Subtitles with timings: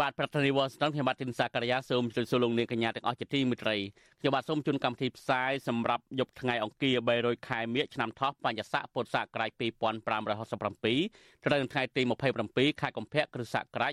[0.00, 3.76] បាទប្រធានាធិបតីវ៉ាស៊ីនតោនខ្ញុំបាទទីនសាករិយាសូមជម្រាបសួរលោកនាងកញ្ញាទាំងអស់ជាទីមេត្រី
[4.20, 12.02] ខ្ញុំបាទសូមជូនកម្មវិធីផ្សាយសម្រាប់យប់ថ្ងៃអង្គារ300ខែមិញឆ្នាំថោះបញ្ញស័កពុទ្ធសករាជ2567ត្រូវនៅថ្ងៃទី
[12.42, 13.92] 27ខែកុម្ភៈគ្រិស្តសករាជ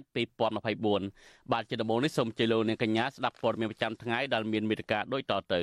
[0.77, 5.61] 2024បាទជាដំបូងនេះសូមជម្រាបលោកនាងកញ្ញាស្ដាប់ព័ត៌មានប្រចាំថ្ងៃដែលមានមេត្តាដូចតទៅ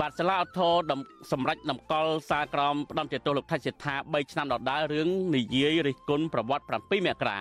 [0.00, 1.00] បាទសាលាឧទ្ធរ
[1.32, 7.38] សម្រាប់តម្កល់សារក្រមផ្ដំចេតោលោកថៃសិដ្ឋា3ឆ្នាំដដែលរឿងនិយាយរិះគន់ប្រវត្តិ7មករា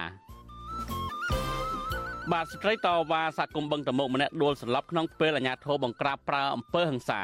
[2.32, 7.22] បាទស្ត្រីតវ៉ាសាគុំបឹងតមុកម្នាក់ដួលសន្លប់ក្នុងពេលអាជ្ញាធរបង្ក្រាបប្រើអំពើហិង្សា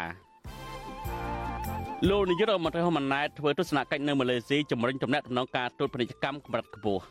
[2.10, 7.04] លោកនាយករដ្ឋមន្ត្រីហ៊ុនម៉ាណែតធ្វើទស្សនកិច្ចនៅម៉ាឡេស៊ីជំរុញទំនាក់ទំនងការទូតពាណិជ្ជកម្មកម្រិតខ្ពស់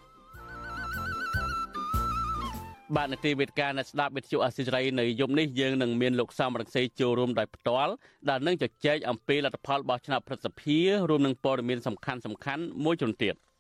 [2.97, 7.93] បាទនាទីវេទិកាអ្នកស្ដាប់វិទ្យុអសិរ័យនៅយប់នេះយើងនឹងមានលោកសំរងសេចូលរួមដោយផ្ទាល់
[8.29, 13.35] ដែលនឹងជជែកអំពីលទ្ធផលបោះឆ្នោតប្រសិទ្ធភាពរួមនឹងព័ត៌មានសំខាន់សំខាន់មួយចំនួនទៀត។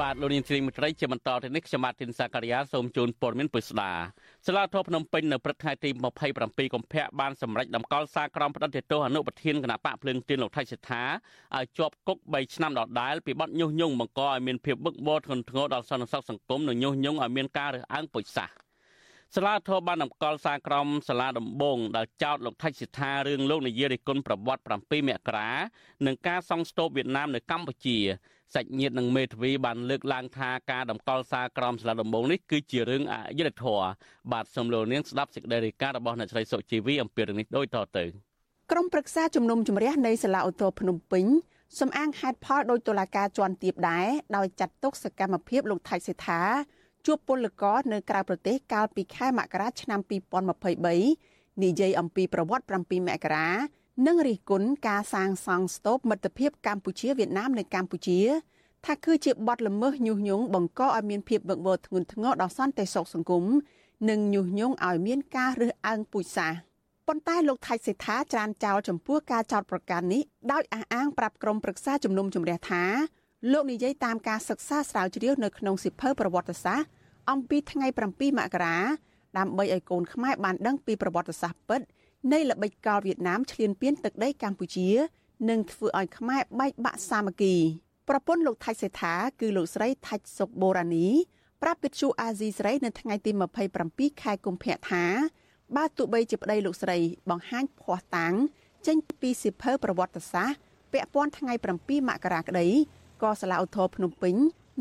[0.00, 3.90] បាទលោកនាងស្រីមិត្តរីជាបន្តទៅនេះខ្ញុំបាទទីនសាការីយ៉ាសូមជូនព័ត៌មានពុស្ដា
[4.46, 5.90] សាលាធរភ្នំពេញនៅព្រឹកថ្ងៃទី
[6.32, 11.02] 27កុម្ភៈបានសម្រេចតម្កល់សារក្រមផ្ដន្ទាទោសអនុប្រធានគណៈបកភ្លើងទៀនលោកថៃសិដ្ឋា
[11.56, 18.56] ឲ្យជាប់គុក3ឆ្នាំដដែលពីបទញុះញង់បង្កឲ្យមានភាពបឹកបោធ្ងន់ធ្ងរដល់សន្តិសុខសង្គមនិងញុះញង់ឲ្យមានការរើសអើងពុជសាសន៍
[19.34, 25.50] សាលាធរបានតម្កល់សារក្រមសាលាដំបងដែលចោទលោកថៃសិដ្ឋារឿងលោកនាយរិគុណប្រវត្តិ7មករា
[26.06, 27.98] និងការសង់ស្ទូបវៀតណាមនៅកម្ពុជា
[28.54, 33.86] សាច់ញាតិនិងមេធាវីបានលើកឡើងថាការតម្កល់សារក្រមសាលាដំបងនេះគឺជារឿងអយុត្តិធម៌
[34.32, 38.04] បាទសូមលោកនាងស្ដាប់សេចក្តីរាយការណ៍របស់អ្នកស្រីសុជីវីអំពីរឿងនេះដូចតទៅ
[38.72, 41.24] ក្រុមប្រឹក្សាជំនុំជម្រះនៃសាលាឧទ្ធរភ្នំពេញ
[41.80, 44.06] សំអាងហេតុផលដោយតុលាការជាន់ទាបដែរ
[44.36, 46.40] ដោយចាត់ទុកសកម្មភាពលោកថៃសេដ្ឋា
[47.06, 50.00] ជួបពលករនៅក្រៅប្រទេសកាលពីខែមករាឆ្នាំ
[50.80, 53.48] 2023និយាយអំពីប្រវត្តិ7មករា
[54.06, 58.20] និងរិះគន់ការសាងសង់ស្ទូបមិត្តភាពកម្ពុជាវៀតណាមនៅកម្ពុជា
[58.84, 63.44] ថាគឺជាបទល្មើសញុះញង់បង្កឲ្យមានភាពវឹកវរធ្ងន់ធ្ងរដល់សន្តិសុខសង្គម
[64.10, 66.58] និងញុះញង់ឲ្យមានការរើសអើងពូជសាសន៍
[67.06, 70.22] ប៉ុន្តែលោកថៃសេដ្ឋាច្រានចោលចំពោះការចោទប្រកាន់នេះ
[70.52, 72.82] ដោយអះអាងប្រាប់ក្រុមប្រឹក្សាជំនុំជម្រះថា
[73.52, 76.88] លោកនិយាយតាមការសិក្សាស្រាវជ្រាវនៅក្នុងសិភៅប្រវត្តិសាស្ត្រ
[77.30, 78.76] អំពីថ្ងៃ7មករា
[79.38, 81.80] ដើម្បីឲ្យកូនខ្មែរបានដឹងពីប្រវត្តិសាស្ត្រពិត
[82.32, 84.88] នៃល្បិចកលវៀតណាមឈ្លានពានទឹកដីកម្ពុជា
[85.50, 87.54] និងធ្វើឲ្យខ្មែរបែកបាក់សាមគ្គី
[88.08, 91.06] ប្រពន្ធលោកថៃសេដ្ឋាគឺលោកស្រីថាច់សុកបូរ៉ានី
[91.62, 93.30] ប្រាប់វិទ្យុអាស៊ីសេរីនៅថ្ងៃទី
[93.76, 95.04] 27ខែកុម្ភៈថា
[95.76, 96.98] បើទោះបីជាប្តីលោកស្រី
[97.30, 98.34] បង្ហាញភ័ស្តុតាង
[98.86, 100.58] ចេញពីសិភៅប្រវត្តិសាស្ត្រ
[100.92, 102.66] ពាក់ព័ន្ធថ្ងៃ7មករាក្តី
[103.22, 104.34] ក៏សាលាឧទ្ធរភ្នំពេញ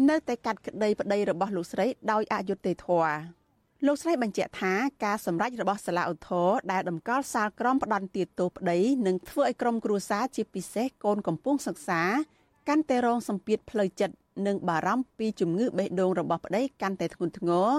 [0.09, 3.42] នៅតែកាត់ក្តីប្តីរបស់លោកស្រីដោយអយុត្តិធម៌
[3.87, 4.73] លោកស្រីបញ្ជាក់ថា
[5.05, 12.01] ការសម្រេចរបស់សាលាឧទ្ធរដែលតម្កល់សាលក្រមផ្ដន់ទាទោសប្តីនឹងធ្វើឲ្យក្រុមគ្រួសារជាពិសេសកូនកំពុងសិក្សា
[12.67, 14.15] កាន់តែរងសម្ពាធផ្លូវចិត្ត
[14.47, 17.69] និងបារម្ភពីជំងឺបេះដូងរបស់ប្តីកាន់តែធ្ងន់ធ្ងរ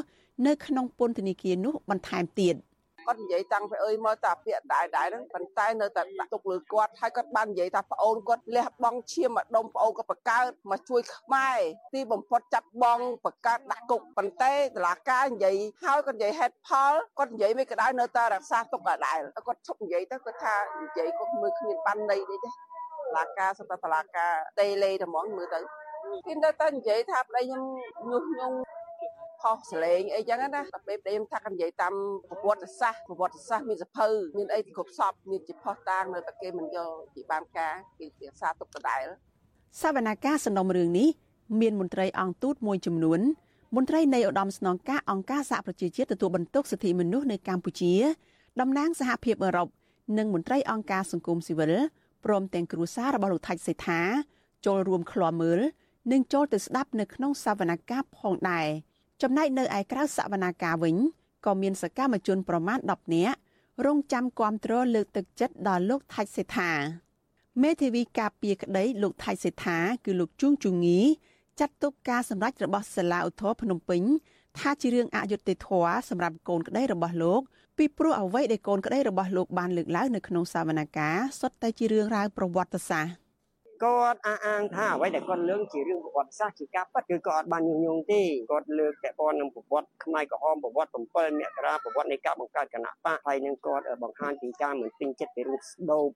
[0.46, 2.54] នៅក្នុងពន្ធនាគារនោះបន្ថែមទៀត។
[3.06, 11.58] គាត់និយាយតាំងពីអើយមកតាពាក្យដែរដែរហ្នឹងប៉ុន្តែនៅតែដាក់ទុកលើគាត់ហើយគាត់បាននិយាយថាប្អូនគាត់លះបង់ឈាមម្ដុំប្អូនគាត់បង្កើតមកជួយខ្មែរ
[11.94, 22.46] ទីបំផុតចាប់បងបង្កើតដាក់គុកប៉ុន្តែតឡាការនិយាយហើយគាត់និយាយហេតុផលគាត់និយាយមិនក្តៅនៅតែរក្សាទុកដដែលគាត់ឈប់និយាយទៅគាត់ថានិយាយគាត់មើលគ្មានបានន័យទេត
[23.16, 25.58] ឡាការសម្រាប់តឡាការតេលេតែហ្មងមើលទៅ
[26.26, 27.62] គេនៅតែនិយាយថាប្តីខ្ញុំ
[28.10, 28.56] ញុះញង់
[29.44, 31.94] ខុសសលេងអីចឹងណាតែពេលខ្ញុំថាគាត់និយាយតាម
[32.30, 34.06] ប្រវត្តិសាស្ត្រប្រវត្តិសាស្ត្រមានសភៅ
[34.38, 39.04] មានអីគ្រប់សពមានជាផុសតាងនៅតែគេមិនយកជាបានការគេរក្សាទុកដដែល
[39.82, 41.08] សវនកម្មសំណុំរឿងនេះ
[41.60, 43.20] មានមន្ត្រីអង្គទូតមួយចំនួន
[43.76, 47.94] មន្ត្រីនៃឧត្តមស្នងការអង្គការសហប្រជាជាតិទទួលបន្ទុកសិទ្ធិមនុស្សនៅកម្ពុជា
[48.60, 49.68] តំណាងសហភាពអឺរ៉ុប
[50.18, 51.72] និងមន្ត្រីអង្គការសង្គមស៊ីវិល
[52.24, 54.00] ព្រមទាំងគ្រួសាររបស់លោកថាច់សេដ្ឋា
[54.66, 55.60] ចូលរួមឃ្លាំមើល
[56.12, 58.68] និងចូលទៅស្ដាប់នៅក្នុងសវនកម្មផងដែរ
[59.26, 60.96] ចំណែកនៅឯក្រៅសវនាការវិញ
[61.46, 63.38] ក៏មានសកម្មជនប្រមាណ10នាក់
[63.86, 66.72] រងចាំគាំទ្រលើកទឹកចិត្តដល់លោកថៃសេដ្ឋា
[67.62, 71.00] មេធាវីការពារក្តីលោកថៃសេដ្ឋាគឺលោកជួងជងី
[71.60, 74.02] ចាត់ទុកការសម្រេចរបស់សាលាឧទ្ធរភ្នំពេញ
[74.58, 77.40] ថាជារឿងអយុត្តិធម៌សម្រាប់កូនក្តីរបស់លោក
[77.78, 83.23] ពីព្រោះអ្វីដែលកូនក្តីរបស់លោកបានលើកឡើងនៅក្នុងសវនកម្មសុទ្ធតែជារឿងរ៉ាវប្រវត្តិសាស្ត្រ
[83.83, 88.21] គាត់អះអាងថាអ្វីដែលគាត់លើកជារឿងប្រវត្តិសាស្ត្រជាការពិតគឺគាត់អត់បានញុះញង់ទេ
[88.51, 91.17] គាត់លើកពាក់ព័ន្ធនឹងប្រវត្តិខ្មែរក្រហមប្រវត្តិ7មក
[91.65, 96.09] រាប្រវត្តិនៃការបង្កើតគណៈបកហើយនឹងគាត់បង្ហាញពីការមិនពេញចិត្តពីរូបស្ដោប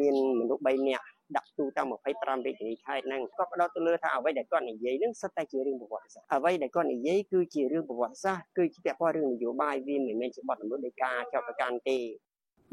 [0.00, 1.04] មានមនុស្ស3នាក់
[1.36, 11.98] ដាក់ទូតាម25រាជធានីខេត្តហ្នឹងគាត់ផ្ដោតទៅលើថាអ្វីដែលគាត់និយាយហ្នឹងសិតតែជារឿងប្រវត្តិសាស្ត្រអ្វីដែលគាត់និយាយគឺជារឿងប្រវត្តិសាស្ត្រគឺជាពាក់ព័ន្ធរឿងនយោបាយវាមិនមែនជាបទល្មើសដោយការចាប់ប្រកាន់ទេ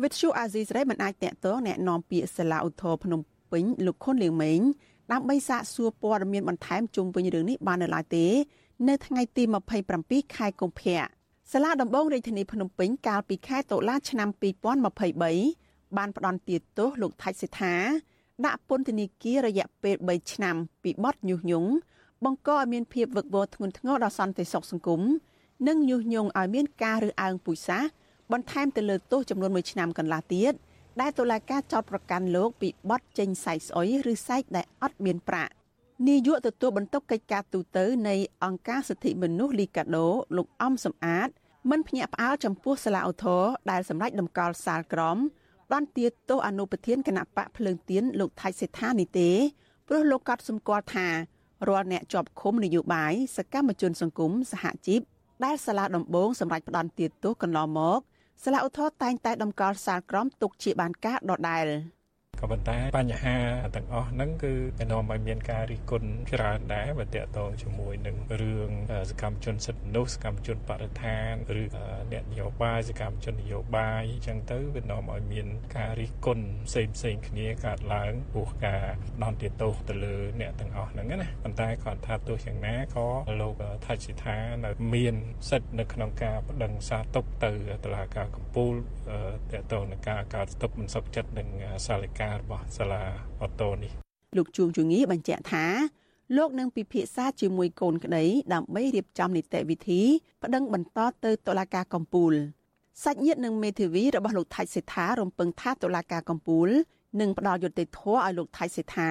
[0.03, 3.21] វិទ្យុអាស៊ីសេរីមិនអាចតកតងแนะនាំពាក្យសាលាឧទ្ធរភ្នំ
[3.54, 4.60] ពេញលោកខុនលៀងម៉េង
[5.12, 8.26] ដើម្បីសាកសួរព័ត៌មានបន្ថែមជុំវិញរឿងនេះបាននៅឡើយទេ
[8.88, 9.42] នៅថ្ងៃទី
[9.90, 11.00] 27ខែកុម្ភៈ
[11.52, 14.28] សាលាដំបងរាជធានីភ្នំពេញកាលពីខែតុលាឆ្នាំ
[15.12, 17.74] 2023បានផ្ដន្ទាទោសលោកថាច់សេដ្ឋា
[18.46, 21.70] ដាក់ពន្ធនាគាររយៈពេល3ឆ្នាំពីបទញុះញង់
[22.24, 25.00] បង្កឲ្យមានភាពវឹកវរធ្ងន់ធ្ងរដល់សន្តិសុខសង្គម
[25.68, 27.90] និងញុះញង់ឲ្យមានការរើសអើងពូជសាសន៍
[28.32, 30.52] បន្ថែមទៅលើទោសចំនួន1ឆ្នាំកន្លះទៀត
[31.00, 35.52] ដែលតុលាការចោទប្រកាន់លោកពីបទចេញសែកស្អុយឬសែកដែលអត់មានប្រាក់
[36.08, 38.14] នាយកទទួលបន្ទុកកិច្ចការទូតនៃ
[38.44, 40.06] អង្គការសិទ្ធិមនុស្សលីកាដូ
[40.36, 41.28] លោកអំសំអាត
[41.70, 45.18] មិនភ្ញាក់ផ្អើលចំពោះសាលាឧទ្ធរដែលសម្ដេចតម្កល់សាលក្រម
[45.72, 49.30] បានទាទោសអនុប្រធានគណៈបកភ្លើងទៀនលោកថៃសេដ្ឋានេះទេ
[49.88, 51.06] ព្រោះលោកកត់សម្គាល់ថា
[51.68, 55.00] រាល់អ្នកជាប់ឃុំនយោបាយសកម្មជនសង្គមសហជីព
[55.44, 58.00] ដែលសាលាដំបងសម្រាប់ផ្ដន់ទាទោសកន្លងមក
[58.42, 61.66] សាលាឧទ្ធរតែងតែតម្កល់សាលក្រមទុកជាបានការដដែល។
[62.40, 63.36] ក៏ប៉ុន្តែបញ្ហា
[63.76, 64.52] ទាំងអស់ហ្នឹងគឺ
[64.90, 68.70] នាំឲ្យមានការរិះគន់ច្រើនដែរបើតកតងជាមួយនឹងរឿង
[69.10, 71.62] សកម្មជនសិទ្ធិមនុស្សសកម្មជនបរិស្ថានឬ
[72.12, 75.46] អ្នកនយោបាយសកម្មជននយោបាយអញ្ចឹងទៅវានាំឲ្យមាន
[75.76, 78.84] ការរិះគន់ផ្សេងផ្សេងគ្នាកើតឡើងព្រោះការ
[79.22, 83.06] ដន្ទាទោសទៅលើអ្នកទាំងអស់ហ្នឹងណាប៉ុន្តែគាត់ថាទោះយ៉ាងណាក៏
[83.40, 83.54] លោក
[83.86, 85.14] ថាច់សិដ្ឋានៅមាន
[85.50, 87.52] សិទ្ធិនៅក្នុងការបដិងសាទុកទៅ
[87.84, 88.74] តុលាការកំពូល
[89.52, 91.48] តកតងនឹងការកើតទុកមិនសុខចិត្តនឹង
[91.86, 93.02] សាលិការបស់សាលា
[93.42, 93.92] អូតូនេះ
[94.36, 95.66] លោកជួងជងីបញ្ជាក់ថា
[96.36, 98.24] លោកនឹងពិភាក្សាជាមួយកូនក្តី
[98.54, 100.02] ដើម្បីរៀបចំនីតិវិធី
[100.42, 102.32] ប្តឹងបន្តទៅតុលាការកំពូល
[103.04, 106.68] សាច់ញាតិនិងមេធាវីរបស់លោកថៃសេដ្ឋារំពឹងថាតុលាការកំពូល
[107.20, 109.10] នឹងផ្ដល់យុត្តិធម៌ឲ្យលោកថៃសេដ្ឋា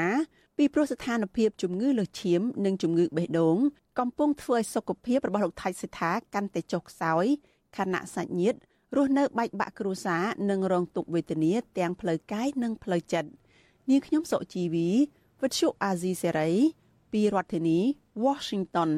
[0.58, 3.58] ពីព្រោះស្ថានភាពជំងឺលើសឈាមនិងជំងឺបេះដូង
[4.00, 7.26] កំពុងធ្វើឲ្យសុខភាពរបស់លោកថៃសេដ្ឋាកាន់តែចុះខ្សោយ
[7.78, 8.60] ខណៈសាច់ញាតិ
[8.96, 13.30] រស់នៅបែកបាក់គ្រួសារនិងរងទុក្ខវេទនាទាំងផ្លូវកាយនិងផ្លូវចិត្ត
[13.90, 14.90] នាងខ្ញុំសុជីវី
[15.42, 16.52] វិទ្យុអាស៊ីសេរី
[17.12, 17.80] ពីរដ្ឋធានី
[18.26, 18.92] Washington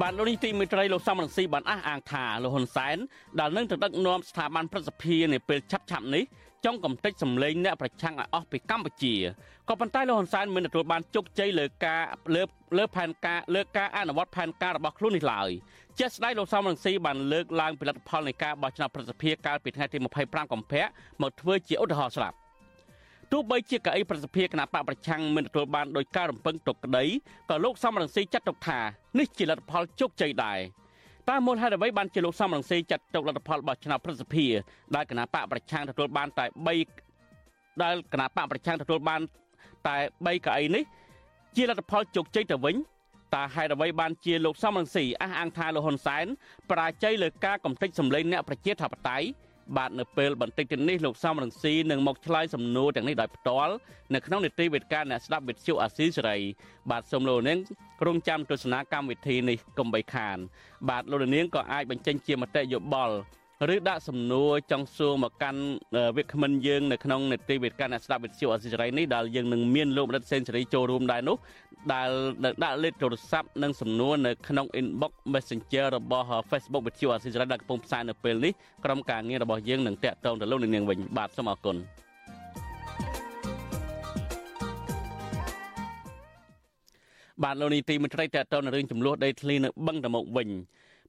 [0.00, 2.96] បានលោកនេះទីមេត្រីលោកសំរងស៊ីបានអះអាងថាលោកហ៊ុនសែន
[3.38, 6.24] ដែលនឹងទៅដឹកនាំស្ថាប័នប្រសិទ្ធភាពនាពេលឆាប់ឆាប់នេះ
[6.64, 9.14] ចង់កំទេចសម្លេងអ្នកប្រឆាំងឲ្យអស់ពីកម្ពុជា
[9.68, 12.02] ក៏ប៉ុន្តែលោកហ៊ុនសែនមិនទទួលបានជោគជ័យលើការ
[12.34, 12.42] លើ
[12.78, 15.50] លើផែនការលើការអនុវត្តផែនការរបស់ខ្លួននេះឡើយ
[15.98, 20.84] ជាស្ដេចលោកសំរងស៊ីបានលើកឡើងផលិតផលនៃការបោះឆ្នោតប្រសិទ្ធភាពកាលពីថ្ងៃទី25កុម្ភៈ
[21.22, 22.36] មកធ្វើជាឧទាហរណ៍ស្រាប់
[23.32, 27.04] ទោះបីជាកៅអីប្រសិទ្ធភាពគណៈបកប្រឆាំងមិនទទួលបានដោយការរំពឹងទុកក្តី
[27.50, 28.78] ក៏លោកសំរងស៊ីចាត់ទុកថា
[29.18, 30.58] នេះជាលទ្ធផលជោគជ័យដែរ
[31.30, 34.50] តើមូលហេតុអ្វីបានជាលោកសំរងស៊ីចាត់ទុកលទ្ធផលរបស់ឆ្នោតប្រសិទ្ធភាព
[34.94, 36.44] ដែលគណៈបកប្រឆាំងទទួលបានតែ
[37.12, 39.20] 3ដែលគណៈបកប្រឆាំងទទួលបាន
[39.86, 40.84] តែ3កៅអីនេះ
[41.56, 42.76] ជាលទ្ធផលជោគជ័យទៅវិញ
[43.34, 46.26] តើហេតុអ្វីបានជាលោកសំរងស៊ីអះអាងថាលោកហ៊ុនសែន
[46.70, 49.26] បរាជ័យលើការកំទេចសម្លេងអ្នកប្រជាធិបតេយ្យ
[49.76, 53.74] បាទនៅពេលបន្តិចទៀតនេះលោកសំរងស៊ីនឹងមកឆ្លើយសំណួរទាំងនេះដោយផ្ទាល់
[54.14, 56.38] នៅក្នុងនីតិវេទិកាអ្នកស្ដាប់វិទ្យុអាស៊ីសេរី
[56.90, 57.58] បាទសូមលោកនាង
[58.06, 60.38] រងចាំទស្សនាកម្មវិធីនេះកុំបីខាន
[60.88, 63.16] បាទលោកនាងក៏អាចបញ្ចេញជាមតិយោបល់
[63.66, 65.62] ឬដាក់សំណួរចង់សួរមកកាន់
[66.16, 71.36] វាគ្មិនយើងនៅក្នុងនេតិវិទ្យាអ្នកស្ដាប់វិទ្យុអសិរ័យនេះដែលយើងនឹងមានលោករដ្ឋសេនស៊ូរីចូលរួមដែរនោះ
[71.92, 72.10] ដែល
[72.64, 78.52] ដាក់លេខទូរស័ព្ទនិងសំណួរនៅក្នុង inbox messenger របស់ Facebook វិទ្យុអសិរ័យដែលកំពុងផ្សាយនៅពេលនេះ
[78.84, 81.76] ក្រុមការងាររបស់យើងនឹងតាក់ទងទៅលោកនាងវិញបាទសូមអរគុណ
[87.44, 90.48] បាទលោកនីតិមន្ត្រីតេតតនៅរឿងចំនួនដីធ្លីនៅបឹងតមុកវិញ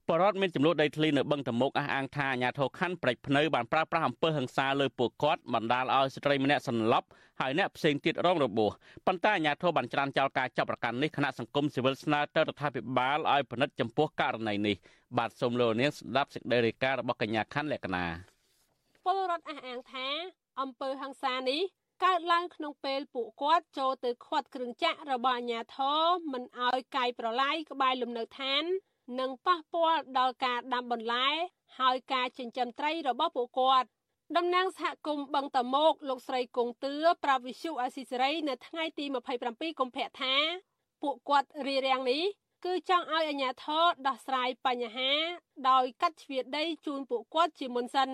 [0.09, 7.07] បរដ្ឋមានចំនួនដីធ្លីនៅបឹងតមុកអះអាងថាអាញាធរខណ្ឌប្រេចភ្នៅបានប្រើប្រាស់អំពើហិង្សាលើពួកគាត់បណ្ដាលឲ្យស្ត្រីម្នាក់សន្លប់
[7.41, 8.71] ហើយអ្នកផ្សេងទៀតរងរបួស
[9.07, 14.75] ប៉ុន្តែអាញាធរបានច្រានចោលការចាប់ប្រកាន់នេះគណៈសង្គមស៊ីវិលស្នើទៅរដ្ឋាភិបាលឲ្យពិនិត្យចំពោះករណីនេះ
[15.17, 18.05] បាទសូមលោកនាងស្ដាប់សេចក្តីរាយការណ៍របស់កញ្ញាខណ្ឌលក្ខណា
[19.05, 20.07] ពលរដ្ឋអះអាងថា
[20.61, 21.61] អំពើហិង្សានេះ
[22.05, 26.01] កើតឡើងក្នុងពេលពួកគាត់ចូលទៅខាត់គ្រឿងចាក់របស់អាជ្ញាធរ
[26.33, 28.63] មិនឲ្យកាយប្រឡាយក្បែរលំនៅឋាន
[29.19, 31.27] និងប៉ះពាល់ដល់ការដាំបន្លែ
[31.79, 33.87] ហើយការចិញ្ចឹមត្រីរបស់ពួកគាត់
[34.37, 39.05] តំណាងសហគមន៍បឹងតមោកលោកស្រីគង់ទឿប្រាវិសុអាស៊ីសេរីនៅថ្ងៃទី
[39.41, 40.35] 27កុម្ភៈថា
[41.01, 42.23] ពួកគាត់រៀបរៀងនេះ
[42.65, 45.11] គឺចង់ឲ្យអាជ្ញាធរដោះស្រាយបញ្ហា
[45.69, 48.09] ដោយកាត់ជ្រៀតដីជូនពួកគាត់ជាមុនសិន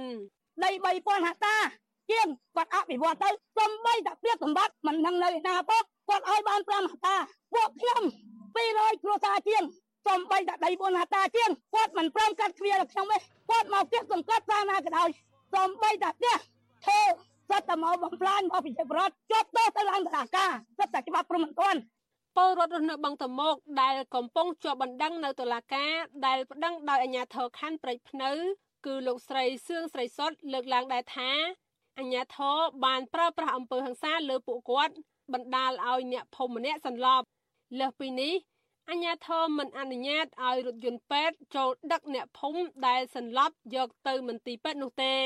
[0.64, 1.58] ដី3000ហិកតា
[2.12, 5.78] ជាងគាត់អភិវឌ្ឍទៅសំបីតែព្រៀបសម្បត្តិមិននឹងនៅណាទៅ
[6.10, 7.16] គាត់ឲ្យបាន5ហិកតា
[7.54, 8.04] ពួកខ្ញុំ
[8.56, 9.64] 200គ្រួសារជាង
[10.08, 13.18] សំបីតែដី4ហិកតាជាងគាត់មិនព្រមកាត់គ្រាដល់ខ្ញុំទេ
[13.50, 15.10] គាត់មកផ្ទះសង្កត់សាណាក៏ដោយ
[15.54, 16.36] សំបីតែផ្ទះ
[16.86, 17.02] ធ្វើ
[17.50, 21.80] សត្វតែមកបំផ្លាញមកប្រជាប្រដ្ឋជាប់ទោសទៅឡើងតុលាការសត្វតែច្បាប់ព្រមមិនទាន់
[22.38, 25.94] ពលរដ្ឋរស់នៅបឹងតមោកដែលកំពុងជាប់បណ្ដឹងនៅតុលាការ
[26.26, 28.32] ដែលប្តឹងដោយអាជ្ញាធរខណ្ឌព្រៃភ្នៅ
[28.86, 31.32] គឺលោកស្រីសឿងស្រីសុតលើកឡើងដែរថា
[31.98, 34.94] អាជ្ញាធរបានប្រើប្រាស់អំពើហិង្សាលើពួកគាត់
[35.34, 37.26] បណ្ដាលឲ្យអ្នកភូមិម្នាក់សន្លប់
[37.80, 38.34] លើសពីនេះ
[38.92, 45.18] អញ្ញាធមមិនអនុញ្ញាតឲ្យរថយន្តពេទ្យចូលដឹកអ្នកភូមិដែលសន្លប់យកទៅមន្ទីរពេទ្យនោះទេ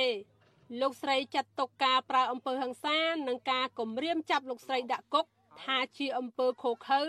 [0.82, 5.26] លោកស្រីចាត់ទុកការប្រើអំពើហិង្សានិងការគំរាមចាប់លោកស្រីដាក់គុក
[5.64, 7.02] ថាជាអំពើខុសខើ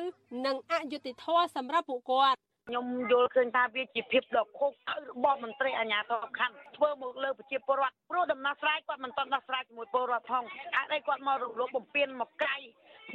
[0.47, 2.39] និងអយុត្តិធម៌សម្រាប់ពួកគាត់
[2.69, 10.45] ខ្ញុំយល់ឃើញថាវាជាភាពដ៏ខុសខើរបស់មន្ត្រីអាជ្ញាធរខណ្ឌធ្វើមកលើប្រជាពលរដ្ឋព្រោះដំណោះស្រាយគាត់មិនទាន់ដោះស្រាយជាមួយពលរដ្ឋផង
[10.77, 12.57] អាចអីគាត់មករំលោភបំពានមកក្រៃ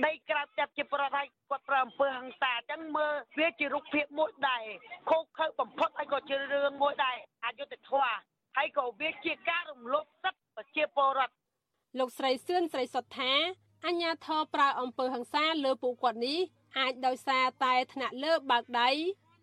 [0.06, 4.64] ដីក្រៅចាប់ជាប្រវត្តិឲ្យគាត់ប្រើអំពើហិង្សាអញ្ចឹងមើលវាជារូបភាពមួយដែរ
[5.10, 8.16] ខុសខើបំផុតហើយក៏ជារឿងមួយដែរអយុត្តិធម៌
[8.58, 11.34] ហើយក៏វាជាការរំលោភសិទ្ធិប្រជាពលរដ្ឋ
[12.00, 13.32] លោកស្រីសឿនស្រីសុតថា
[13.86, 16.40] អញ្ញាធរប្រើអំពើហិង្សាលើពួកគាត់នេះ
[16.80, 18.90] អាចដោយសារតែថ្នាក់លើបើកដៃ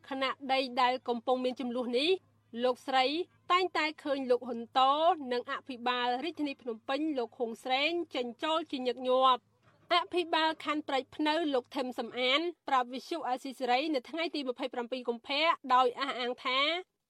[0.09, 2.11] ខណៈដីដែលកំពុងមានចំនួននេះ
[2.65, 3.07] លោកស្រី
[3.53, 4.93] តែងតែឃើញលោកហ៊ុនតូ
[5.33, 9.43] និងអភិបាលរាជធានីភ្នំពេញលោកហុងស្រេងចេញចូលជាញឹកញាប់
[9.93, 14.41] អភិបាលខណ្ឌព្រៃភ្នៅលោកថឹមសំអានប្រាប់វិសុអស៊ីសេរីនៅថ្ងៃទី
[14.75, 15.45] 27កុម្ភៈ
[15.75, 16.61] ដោយអះអាងថា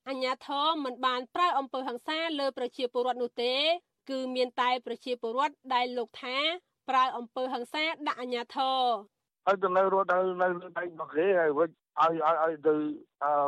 [0.08, 3.54] អញ្ញាធមមិនបានប្រើអំពើហិង្សាលើប្រជាពលរដ្ឋនោះទេ
[4.10, 6.36] គឺមានតែប្រជាពលរដ្ឋដែលលោកថា
[6.88, 8.86] ប្រើអំពើហិង្សាដាក់អញ្ញាធម
[9.46, 11.70] ហើយទៅនៅរត់នៅនៅដៃរបស់គេហើយវិញ
[12.00, 12.74] ឲ្យឲ្យឲ្យទៅ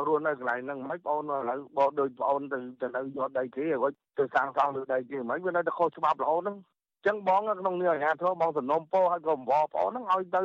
[0.07, 6.57] រស់នៅកន្លែងហ្នឹងមិនបងឥឡូវបងដូចបងទៅទៅនៅយកដីគេហើយទៅសាងសង់លើដីគេមិនវានៅតែខុសច្បាប់រហូតហ្នឹង
[7.05, 10.41] ចឹងបងក្នុងនាមអាជ្ញាធរបងសំណុំពោឲ្យក៏បងប្អូនហ្នឹងឲ្យទៅ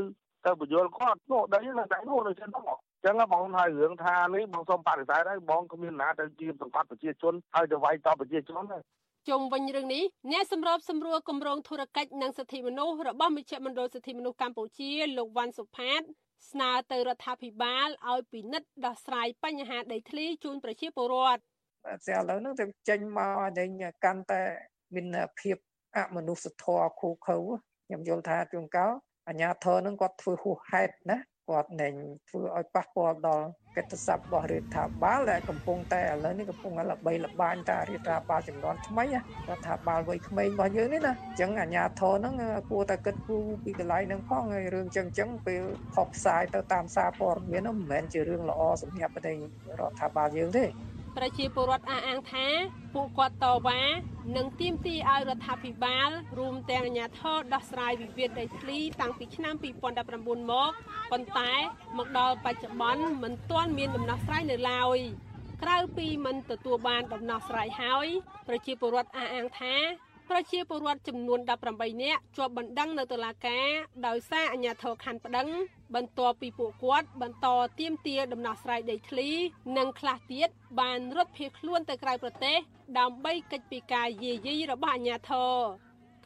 [0.47, 2.65] ទៅបញ្យល់គាត់នោះដីនៅតែនោះនៅចឹងហ្នឹង
[3.05, 8.79] ចឹងបងហើយរឿងថានេះបងសូមបដិសេធហើយបងគ្មានណាទៅជាសង្កត់ប្រជាជនហើយទៅវាយតបប្រជាជនទេ
[9.29, 10.03] ជុំវិញរឿងនេះ
[10.33, 16.03] អ្នកសម្របសម្រួលគម្រោងធុរកិច្ចនិងសិទ្ធិមនុស្សរបស់មជ្ឈមណ្ឌលសិទ្ធិមនុស្សកម្ពុជាលោកវ៉ាន់សុផាត
[16.51, 21.41] ស្នើទៅរដ្ឋាភិបាលឲ្យពិនិត្យដោះស្រាយបញ្ហាដីធ្លីជូនប្រជាពលរដ្ឋ
[22.07, 24.43] តែឥឡូវហ្នឹងទៅចេញមកឲ្យកាន់តែ
[24.95, 25.57] មានភាព
[25.97, 27.37] អមនុស្សធម៌ខូខើ
[27.87, 28.93] ខ្ញុំយល់ថាជួនកាល
[29.29, 31.19] អាញាធរនឹងគាត់ធ្វើហួសហេតុណា
[31.51, 31.95] គាត់នឹង
[32.29, 39.05] ធ្វើឲ្យប៉ះពាល់ដល់កិត្តិស័ព្ទរបស់រដ្ឋាភិបាលដែលកំពុងតែឥឡូវនេះកំពុងល្បីល្បាញតារដ្ឋាភិបាលចំនួនថ្មី
[39.49, 42.35] រដ្ឋាភិបាលវ័យក្មេងរបស់យើងនេះណាអញ្ចឹងអាញាធរហ្នឹង
[42.71, 45.63] គួរតែគិតគូរពីកន្លែងហ្នឹងផងហើយរឿងចឹងចឹងពេល
[45.95, 49.37] ផុសផ្សាយទៅតាមសារព័ត៌មានហ្នឹងមិនមែនជារឿងល្អសម្រាប់ប្រទេស
[49.81, 50.65] រដ្ឋាភិបាលយើងទេ
[51.17, 52.47] ប្រជាពលរដ្ឋអះអាងថា
[52.95, 53.83] ពួកគាត់តវ៉ា
[54.37, 59.55] និងទាមទារឲ្យរដ្ឋាភិបាលរួមទាំងអាជ្ញាធរដោះស្រាយវិវាទដីធ្លីតាំងពីឆ្នាំ
[60.03, 60.73] 2019មក
[61.11, 61.53] ប៉ុន្តែ
[61.99, 64.99] មកដល់បច្ចុប្បន្នមិនទាន់មានដំណោះស្រាយនៅឡើយ
[65.63, 68.07] ក្រៅពីមិនទទួលបានដំណោះស្រាយហើយ
[68.49, 69.77] ប្រជាពលរដ្ឋអះអាងថា
[70.31, 71.41] ប្រជាពលរដ្ឋចំនួន
[71.71, 73.69] 18នាក់ជាប់បណ្ដឹងនៅតុលាការ
[74.07, 75.49] ដោយសារអាជ្ញាធរខណ្ឌប្តឹង
[75.95, 77.47] បន្ទាប់ពីពួកគាត់បន្ត
[77.79, 79.29] ទាមទារដំណោះស្រាយដីធ្លី
[79.79, 80.49] និងខ្លះទៀត
[80.81, 82.59] បានរត់ភៀសខ្លួនទៅក្រៅប្រទេស
[82.99, 85.53] ដើម្បីកិច្ចពីការយាយីរបស់អាជ្ញាធរ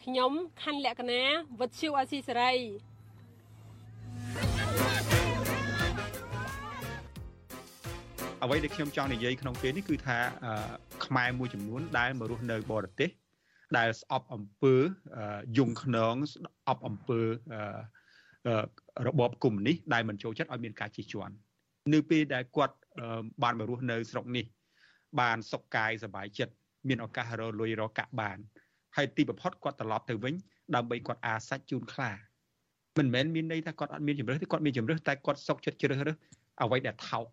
[0.02, 1.23] ខ្ញុំខណ្ឌលក្ខណា
[1.61, 2.52] វុទ្ធុអាស៊ីសេរី
[8.42, 10.18] អ្វីដែលខ្ញុំចង់និយាយក្នុងពេលនេះគឺថា
[11.06, 13.11] ខ្មែរមួយចំនួនដែលមករស់នៅបរទេស
[13.78, 14.75] ដែលស្អប់អំពើ
[15.59, 17.21] យងខ្នងស្អប់អំពើ
[19.08, 21.34] របបកុម្មុយនីសដែលមិនចូលចិត្តឲ្យមានការជិះជាន់
[21.94, 22.75] នៅពេលដែលគាត់
[23.44, 24.46] បានមករស់នៅស្រុកនេះ
[25.20, 26.53] បានសុខកាយសบายចិត្ត
[26.88, 28.38] មានឱកាសរលុយរកកាក់បាន
[28.98, 30.34] ហើយទីបំផុតគាត់ត្រឡប់ទៅវិញ
[30.75, 32.12] ដើម្បីគាត់អាសាច់ជូនខ្លា
[32.98, 36.18] មិនមែនមានន័យថាគាត់អត់មានជំរឿសទេគាត់មានជំរឿសតែគាត់សុកចិត្តជ្រើសរើស
[36.63, 37.25] អ្វីដែលថោក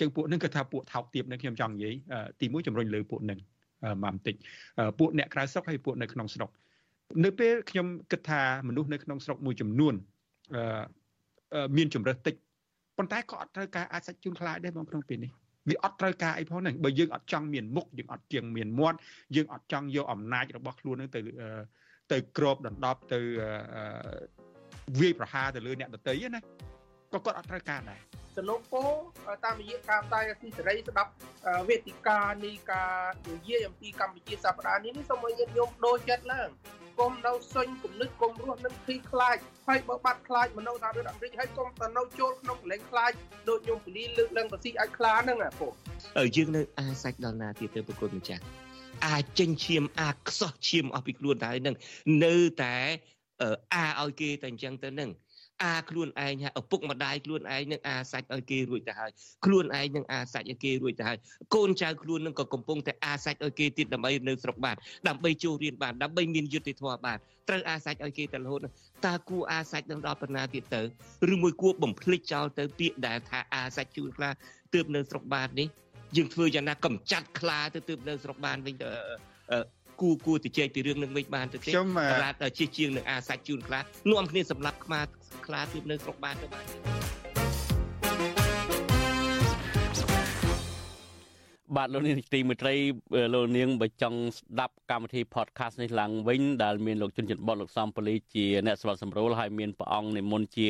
[0.00, 1.94] ចឹងពួកនឹងគឺថាពួកថោកទៀបនឹងខ្ញុំចង់និយាយ
[2.40, 3.38] ទីមួយជំរុញលើពួកនឹង
[3.84, 4.34] មកបន្តិច
[4.98, 6.50] ពួកអ្នកក្រៅស្រុកហើយពួកនៅក្នុងស្រុក
[7.24, 9.94] នៅពេលខ្ញុំគិតថាមនុស្សនៅក្នុងស្រុកមួយចំនួន
[11.77, 12.35] មានជំរើសតិច
[12.97, 15.31] ប៉ុន្តែក៏អត់ត្រូវការអាចសាច់ជូនខ្លាចដែរបងក្នុងពេលនេះ
[15.69, 18.97] វាអត់ត្រូវការអីផងហ្នឹងបើយើងអត់ចង់មានមុខយើងអត់ជាងមានមាត់
[19.35, 21.19] យើងអត់ចង់យកអំណាចរបស់ខ្លួននឹងទៅ
[22.11, 23.19] ទៅក្របដណ្ដប់ទៅ
[24.99, 26.39] វាយប្រហារទៅលើអ្នកដទៃណា
[27.13, 27.99] ក៏គាត់អត់ត្រូវការដែរ
[28.37, 28.83] សលោកពោ
[29.45, 31.11] តាមរយៈការផ្សាយអសីសេរីស្ដាប់
[31.69, 32.93] វេទិកានៃការ
[33.31, 36.49] និយាយអំពីកម្ពុជាសប្តាហ៍នេះនេះសូមឲ្យញាតិញោមដូរចិត្តឡើង
[36.99, 43.11] កុំនៅសុញគំនិតកុំរស់នឹងភីខ្លាចហើយបើបាត់ខ្លាចមនុស្សថាដូចអាមេរិកហើយកុំទៅនៅចូលក្នុងកលែងខ្លាច
[43.49, 45.71] ដូចញោមពូលីលើកឡើងបស៊ីអាចខ្លាហ្នឹងអាពុក
[46.35, 48.43] យើងនៅអាសាច់ដល់ណាទៀតទៅប្រគុណម្ចាស់
[49.07, 51.75] អាចចេញឈាមអាចខ្សោះឈាមអស់ពីខ្លួនតែហ្នឹង
[52.25, 52.75] នៅតែ
[53.73, 55.09] អាឲ្យគេតែអញ្ចឹងទៅហ្នឹង
[55.63, 59.11] អាខ្លួនឯងហើយឪពុកម្ដាយខ្លួនឯងនឹងអាសាច់ឲ្យគេរួចទៅហើយ
[59.45, 61.17] ខ្លួនឯងនឹងអាសាច់ឲ្យគេរួចទៅហើយ
[61.55, 64.75] កូនចៅខ្លួននឹងក៏កំពុងតែអាសាច់ឲ្យគេទៀតដើម្បីនៅស្រុកបាន
[65.07, 67.17] ដើម្បីចូលរៀនបានដើម្បីមានយុត្តិធម៌បាន
[67.49, 68.59] ត្រូវអាសាច់ឲ្យគេទៅរហូត
[69.05, 70.81] តើគួរអាសាច់នឹងដល់ប៉ុណ្ណាទៀតទៅ
[71.33, 74.33] ឬមួយគួរបំភ្លេចចោលទៅពាក្យដែលថាអាសាច់ជួនខ្លះ
[74.73, 75.67] ទើបនៅស្រុកបាននេះ
[76.17, 78.89] យើងធ្វើយ៉ាងណាកំចាត់ខ្លាទៅទើបនៅស្រុកបានវិញទៅ
[80.01, 81.89] គួរគួរទៅជែកពីរឿងនឹងវិញបានទៅទេខ្ញុំ
[82.23, 83.79] ឡាតជិះជាងនឹងអាសាច់ជូនខ្លា
[84.11, 85.01] នាំគ្នាសម្រាប់ខ្មា
[85.45, 86.65] ខ្លាទៀតនៅស្រុកបានទៅបាន
[91.75, 92.75] បាទលោកនាងទីមេត្រី
[93.33, 100.67] លោកនាងបើចង់ស្ដាប់កម្មវិធី podcast នេះឡើងវិញដែលមានលោកជុនច័ន្ទបតលោកសំពលីជាអ្នកស្វាត់សម្រួលហើយមានព្រះអង្គនិមន្តជា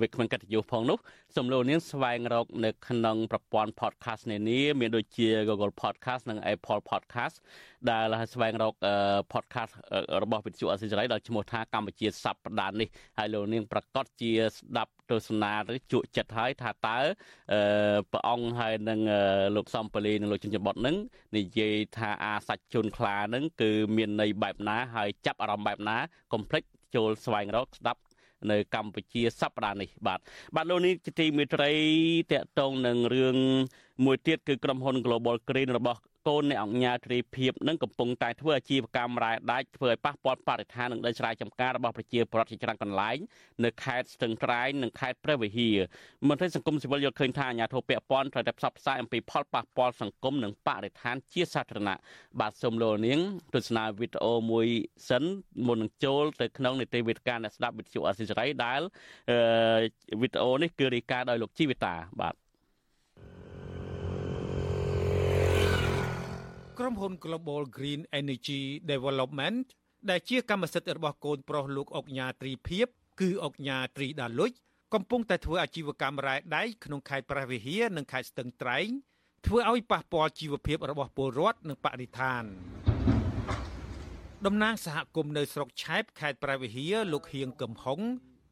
[0.00, 0.98] វិក្កាមកតយុផងនោះ
[1.36, 7.36] សូមលោកនាងស្វែងរកនៅក្នុងប្រព័ន្ធ podcast នានាមានដូចជា Google Podcast និង Apple Podcast
[7.90, 8.74] ដែលស្វែងរក
[9.32, 9.72] podcast
[10.22, 12.88] របស់វិទ្យុអសិរ័យដែលឈ្មោះថាកម្ពុជាសប្តាហ៍នេះ
[13.18, 16.98] ហើយលោកនាងប្រកាសជាស្ដាប់ទស្សនាឬជក់ចិត្តហើយថាតើ
[18.12, 19.00] ព្រះអង្គហើយនឹង
[19.56, 20.96] លោកសំពលីនិងលោកចិញ្ចឹមបុតនឹង
[21.36, 25.96] និយាយថាអាសាច់ជន់ខ្លានឹងគឺមានន័យបែបណាហើយចាប់អារម្មណ៍បែបណា
[26.32, 26.62] កុំភ្លេច
[26.94, 28.00] ចូលស្វែងរកស្ដាប់
[28.50, 30.20] នៅកម្ពុជាសប្តាហ៍នេះបាទ
[30.54, 31.72] បាទលោកនេះជាទីមេត្រី
[32.32, 33.36] តកតងនឹងរឿង
[34.04, 43.18] មួយទៀតគឺក្រុមហ៊ុន Global Green របស់ កូនអ្នកអង្គការត្រីភិបនឹងកំពុងតែធ្វើអាជីវកម្មរ៉ែដាច់ធ្វើឲ្យប៉ះពាល់បរិស្ថាននិងដីស្រែចម្ការរបស់ប្រជាពលរដ្ឋជាច្រើនកន្លែង
[43.64, 45.76] នៅខេត្តស្ទឹងត្រែងនិងខេត្តព្រះវិហារ
[46.28, 51.96] មន្ត្រីសង្គមស៊ីវិលយល់ឃើញថាអាញាធិបតេយ្យពាន់ត្រូវតែផ្សព្វផ្សាយអំពីផលប៉ះពាល់សង្គមនិងបរិស្ថានជាសាធារណៈ
[52.40, 53.20] បាទសូមលោកនាង
[53.54, 54.66] ទស្សនាវីដេអូមួយ
[55.08, 55.24] សិន
[55.66, 58.80] មុននឹងចូលទៅក្នុងនីតិវិទ្យាអ្នកស្ដាប់វិទ្យុអសិរ័យដែល
[60.20, 62.45] វីដេអូនេះគឺរាយការណ៍ដោយលោកជីវិតាបាទ
[66.78, 68.62] ក្រុមហ៊ុន Global Green Energy
[68.92, 69.58] Development
[70.10, 72.86] ដែលជាកម្មសិទ្ធិរបស់កូនប្រុសលោកអុកញ៉ាត្រីភិប
[73.20, 74.50] គឺអុកញ៉ាត្រីដាលុច
[74.94, 78.88] កំពុងតែធ្វើអាជីវកម្មរ៉ែដែកក្នុងខេត្តព្រះវិហារនិងខេត្តស្ទឹងត្រែង
[79.46, 82.44] ធ្វើឲ្យប៉ះពាល់ជីវភាពរបស់ពលរដ្ឋនិងបរិស្ថាន
[84.46, 88.00] តំណាងសហគមន៍នៅស្រុកឆែបខេត្តព្រះវិហារលោកហៀងកឹមហុង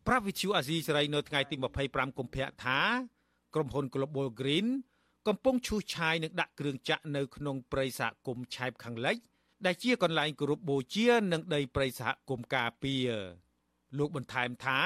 [0.07, 1.57] ប្រាវិទ្យូអាស៊ីសេរីនៅថ្ងៃទី
[1.87, 2.81] 25កុម្ភៈថា
[3.55, 4.69] ក្រុមហ៊ុន Global Green
[5.29, 9.17] កំពុងឈូសឆាយនិងដាក់គ្រឿងចាក់នៅក្នុងព្រៃសហគមន៍ឆែបខាងលិច
[9.67, 13.11] ដែលជាកន្លែងគោរពបូជានិងដីព្រៃសហគមន៍ការពារ
[13.99, 14.81] លោកបន្ថែមថា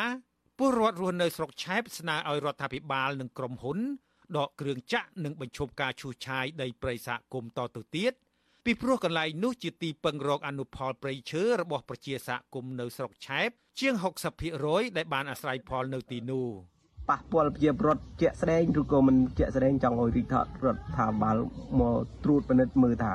[0.59, 3.79] ពលរដ្ឋរស់នៅស្រុកឆែបស្នើឲ្យរដ្ឋាភិបាលនិងក្រុមហ៊ុន
[4.37, 8.13] ដកគ្រឿងចាក់និងបញ្ឈប់ការឈូសឆាយដីព្រៃសហគមន៍តទៅទៀត
[8.65, 13.49] ពីព្រោះកន្លែងនោះជាទីពឹងរកអនុផលព្រៃឈើរបស់ប្រជាសហគមន៍នៅស្រុកឆែប
[13.81, 13.95] ជាង
[14.47, 16.49] 60%ដែលបានអាស្រ័យផលនៅទីនោះ។
[17.09, 21.37] ប៉ះពាល់ប្រជាពលរដ្ឋជាក់ស្ដែងឬក៏មិនជាក់ស្ដែងចង់ឲ្យរាជរដ្ឋាភិបាល
[21.81, 23.13] មកត្រួតពិនិត្យមើលថា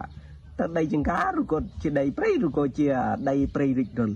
[0.59, 2.87] តើដីចង្ការឬក៏ជាដីព្រៃឬក៏ជា
[3.29, 4.11] ដីព្រៃរិចរិល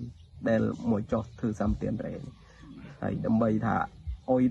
[0.48, 2.14] ដែលមកចោះធ្វើសម្ពាធរ៉េ
[3.02, 3.76] ហើយដើម្បីថា
[4.32, 4.44] អុយ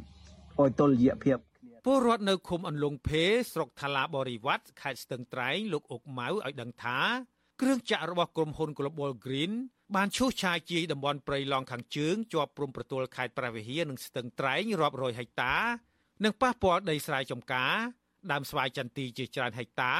[0.58, 1.38] អុយតុល្យភាព
[1.84, 6.98] ពលរដ្ឋនៅឃុំអន្លង់ភេស្រុកថាឡាបរិវត្តខេត្តស្ទឹងត្រែងលោកអុកម៉ៅឲ្យដឹងថា
[7.60, 9.52] គ្រឿងចាក់របស់ក្រុមហ៊ុន Global Green
[9.94, 15.54] បានឈូសឆាយជាយតំបន់ព្រៃឡង់ខាងជើងជាប់ព្រំប្រទល់ខេត្តព្រះវិហារនិងស្ទឹងត្រែងរាប់រយហិកតា
[16.24, 17.74] និងប៉ះពាល់ដីស្រែចម្ការ
[18.32, 19.92] ដើមស្វាយចន្ទីជាច្រើនហិកតា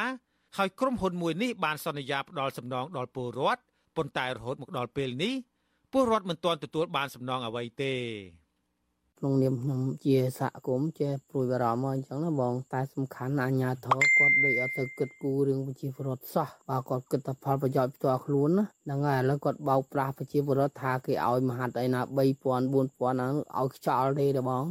[0.56, 3.60] ហើយក្រុមហ៊ុនមួយនេះបានសន្យាផ្ដល់សំណងដល់ពលរដ្ឋ
[3.96, 5.34] ប៉ុន្តែរហូតមកដល់ពេលនេះ
[5.92, 7.94] ពលរដ្ឋមិនទាន់ទទួលបានសំណងអ្វីទេ
[9.18, 24.64] ក្នុងនាមខ្ញុំជាសហគមន៍ជាព្រួយបារម្ភមកអញ្ចឹងណាបង តែសំខាន់អាជ្ញាធរគាត់ដូចអត់ទៅគិតគូររឿងប្រជាពលរដ្ឋសោះបើគាត់គិតតែផលប្រយោជន៍ផ្ទាល់ខ្លួនណាហ្នឹងហើយឥឡូវគាត់បោកប្រាស់ប្រជាពលរដ្ឋថាគេឲ្យមហាត់អីណា3000 4000ហ្នឹងឲ្យខ្យល់ទេទេបង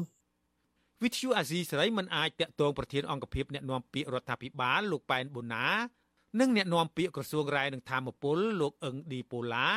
[1.03, 5.65] វិទ្យុអាស៊ីសេរីមិនអាចតាក់ទងប្រធានអង្គភិបអ្នកណែនាំពាក្យរដ្ឋាភិបាលលោកប៉ែនបូណា
[6.39, 9.67] និងអ្នកណែនាំពាក្យក្រសួងរាយនឹងធម្មពលលោកអឹងឌីប៉ូឡា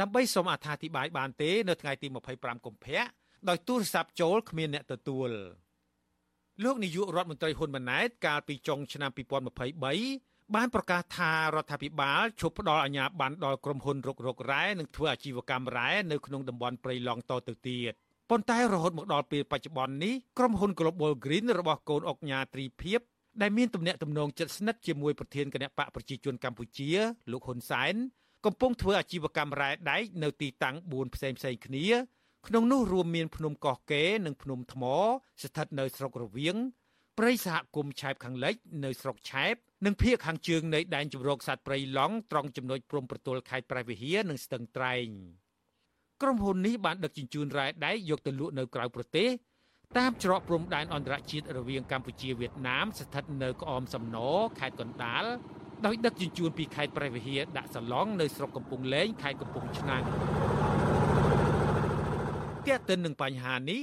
[0.00, 3.02] ដើម្បីសូមអត្ថាធិប្បាយបានទេ នៅថ្ងៃទី25កុម្ភៈ
[3.48, 5.30] ដោយទូរស័ព្ទចូលគ្មានអ្នកទទួល
[6.64, 9.10] លោកនាយករដ្ឋមន្ត្រីហ៊ុនម៉ាណែតកាលពីចុងឆ្នាំ
[9.76, 17.92] 2023បានប្រកាសថារដ្ឋាភិបាលឈប់ផ្ដល់អាជ្ញាប័ណ្ណដល់ក្រុមហ៊ុនរុករករ៉ែនិងធ្វើអាជីវកម្មរ៉ែនៅក្នុងតំបន់ព្រៃឡង់តទៅទៀត
[18.30, 23.00] ប៉ុន្តែរហូតមកដល់ពេលបច្ចុប្បន្ននេះក្រុមហ៊ុន Global Green របស់កូនអុកញ៉ាត្រីភិប
[23.42, 26.90] ដែលមានទំនាក់ទំនងជិតស្និទ្ធជាមួយប្រធានគណៈបកប្រជាជនកម្ពុជា
[27.32, 27.94] លោកហ៊ុនសែន
[28.46, 31.86] កំពុងធ្វើអាជីវកម្មរ៉ែដែកនៅទីតាំង4ផ្សេងផ្សេងគ្នា
[32.46, 34.84] ក្នុងនោះរួមមានភ្នំកោះកេរនិងភ្នំថ្ម
[35.42, 36.56] ស្ថិតនៅស្រុករវៀង
[37.18, 39.54] ព្រៃសហគមន៍ឆែបខាងលិចនៅស្រុកឆែប
[39.86, 45.06] និងភៀកខាងជើងនៃដែនជម្រកសត្វព្រៃឡង់ត្រង់ចំណុចព្រំប្រទល់ខេត្តប្រៃវិហារនិងស្ទឹងត្រែង
[46.22, 49.28] ក្រុមហ៊ុននេះបានដឹកជញ្ជូនរ៉ែដែកយកទៅលក់នៅក្រៅប្រទេស
[49.98, 54.18] តាមច្រកព្រំដែនអន្តរជាតិរវាងកម្ពុជាវៀតណាមស្ថិតនៅក្អមសំណ
[54.58, 55.24] ខេត្តកណ្ដាល
[55.86, 60.04] ដោយដឹកជញ្ជូនពីខេត្តព្រះវិហារដាក់សាឡុងនៅស្រុកកំពង់លែងខេត្តកំពង់ឆ្នាំង
[62.68, 63.80] ទាក់ទិននឹងបញ្ហានេះ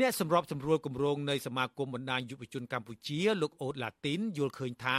[0.00, 4.98] អ្នកសម្របសម្រួលគម្រោងនៃសមាគមបណ្ដាញយុវជនកម្ពុជាលោកអូតឡាទីនយល់ឃើញថា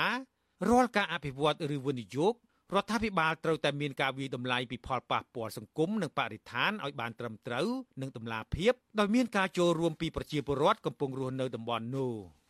[0.70, 2.34] រាល់ការអភិវឌ្ឍឬវិនិយោគ
[2.76, 7.68] រដ្ឋាភិបាលត្រូវតែមានការវិតម្លៃពីផលប៉ះពាល់សង្គមនិងបរិស្ថានឲ្យបានត្រឹមត្រូវ
[8.02, 12.14] និងតម្លាភាពដោយមានការចូលរួមពីប្រជាពលរដ្ឋកំពុងរស់នៅតំបន់នោះ។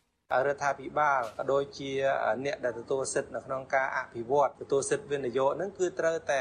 [0.46, 1.90] រដ្ឋាភិបាលក៏ដូចជា
[2.44, 6.40] អ្នកដែលទទួលសិទ្ធិនៅក្នុងការអភិវឌ្ឍទទួលសិទ្ធិវិនិយោគហ្នឹងគឺត្រូវតែ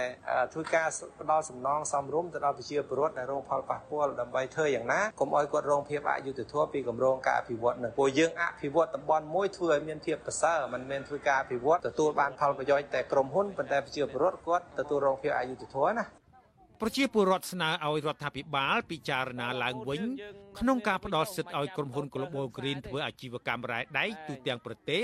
[0.54, 0.88] ធ្វើការ
[1.20, 16.06] ផ្ដល់សំណងសមរម្យទៅដល់ប្រជាពលរដ្ឋដែលរងផលប៉ះពាល់ដើម្បីធ្វើយ៉ាងណាកុំឲ្យគាត់រងភាពអយុត្តិធម៌ពីគម្រោងការអភិវឌ្ឍហ្នឹងព្រោះយើងអភិវឌ្ឍតំបន់មួយធ្វើឲ្យមានភាពប្រសើរមិនមែនធ្វើការអភិវឌ្ឍទទួលបានផលប្រយោជន៍តែក្រុមហ៊ុនប៉ុន្តែប្រជាពលរដ្ឋគាត់ទទួលរងភាពអយុត្តិធម៌ណា
[16.82, 20.02] ប្រជាពលរដ្ឋស្នើឲ្យរដ្ឋាភិបាលពិចារណាឡើងវិញ
[20.60, 25.04] ក្នុងការផ្ដល់សិទ្ធិឲ្យក្រុមហ៊ុន Global Green ធ្វើអាជីវកម្មរ៉ែដែកទូទាំងប្រទេស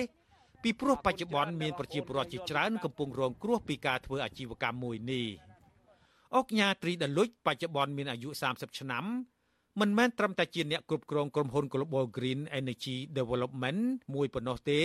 [0.64, 5.28] ពីព្រោះបច្ចុប្បន្នមានប្រជាពលរដ្ឋជាច្រើនកំពុងរងគ្រោះពីការធ្វើអាជីវកម្មមួយនេះ
[6.36, 9.06] អុកញ៉ាត្រីដលុចបច្ចុប្បន្នមានអាយុ30ឆ្នាំ
[9.80, 13.82] មិនមែនត្រឹមតែជាអ្នកគ្រប់គ្រងក្រុមហ៊ុន Global Green Energy Development
[14.14, 14.82] មួយប៉ុណ្ណោះទេ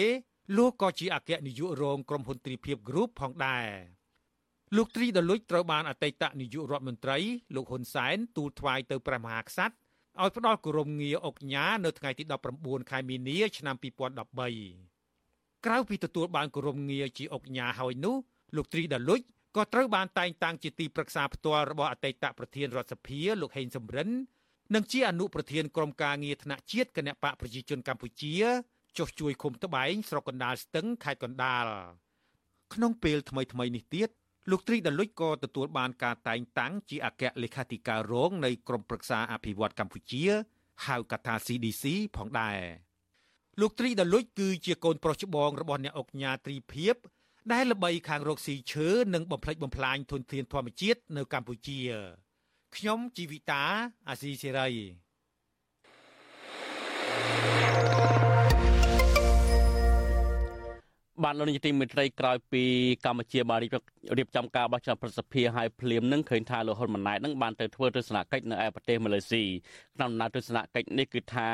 [0.56, 3.95] លោកក៏ជាអគ្គនាយករងក្រុមហ៊ុនទ្រីភិប Group ផងដែរ
[4.74, 7.18] លោកត្រីដលុចត្រូវបានអតីតនាយករដ្ឋមន្ត្រី
[7.54, 9.74] លោកហ៊ុនសែនទូលថ្វាយទៅព្រះមហាក្សត្រ
[10.22, 12.24] ឲ្យផ្ដល់គោរមងារអុកញ៉ានៅថ្ងៃទី
[12.58, 13.76] 19ខែមីនាឆ្នាំ
[14.50, 18.16] 2013ក្រៅពីទទួលបានគោរមងារជាអុកញ៉ាហើយនោះ
[18.56, 19.20] លោកត្រីដលុច
[19.56, 24.08] ក៏ត្រូវបានតែងតាំងជាទីប្រឹក្សាផ្ទាល់របស់អតីតប្រធានរដ្ឋសភាលោកហេងសំរិន
[24.74, 28.34] និងជាអនុប្រធានក្រុមការងារថ្នាក់ជាតិគណៈបកប្រជាជនកម្ពុជា
[28.98, 31.66] ចុះជួយឃុំត្បែងស្រុកកណ្ដាលស្ទឹងខេត្តកណ្ដាល
[32.74, 34.10] ក្នុងពេលថ្មីៗនេះទៀត
[34.50, 40.24] លោកត្រីដលុចក៏ទទួលបានការតែងតាំងជាអគ្គលេខាធិការរងនៃក្រមប្រឹក្សាអភិវឌ្ឍកម្ពុជា
[40.86, 41.84] ហៅកាត់ថា CDC
[42.16, 42.58] ផងដែរ
[43.60, 46.94] លោកត្រីដលុចគឺជាកូនប្រុសច្បងរបស់អ្នកអុកញ៉ាត្រីភិប
[47.52, 51.80] ដែលល្បីខាងរកស៊ីឈើនិងបំផ្លិចបំផ្លាញធនធានធម្មជាតិនៅកម្ពុជា
[52.76, 53.62] ខ្ញុំជីវិតា
[54.08, 55.05] អាស៊ីសេរី
[61.24, 62.62] បាទលោកនាយកទីមេត្រីក្រោយពី
[63.04, 63.58] កម្ពុជាបាន
[64.18, 69.42] រៀបចំការបោះឆ្នោតប្រសិទ្ធភាពឲ្យភ្លាមនឹងឃើញថាលោកហ៊ុនម៉ាណែតនឹងបានទៅធ្វើទស្សនកិច្ចនៅឯប្រទេសម៉ាឡេស៊ី
[69.96, 71.50] ក្នុងដំណើរទស្សនកិច្ចនេះគឺថា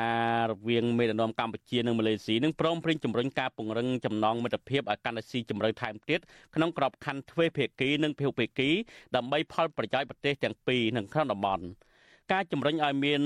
[0.49, 6.19] រវាងមេដឹកនាំកម្ពុជានិងម៉ាឡេស៊ីនឹងព្រមព្រៀងជំរុញការពង្រឹងចំណងមិត្តភាពឲ្យកាន់តែស៊ីជម្រៅថែមទៀត
[6.55, 8.69] ក្នុងក្របខ័ណ្ឌទ្វេភាគីនិងភាគភាគី
[9.15, 11.65] ដើម្បីផលប្រយោជន៍ប្រទេសទាំងពីរនៅក្នុងតំបន់
[12.31, 13.21] ការជំរុញឲ្យមាន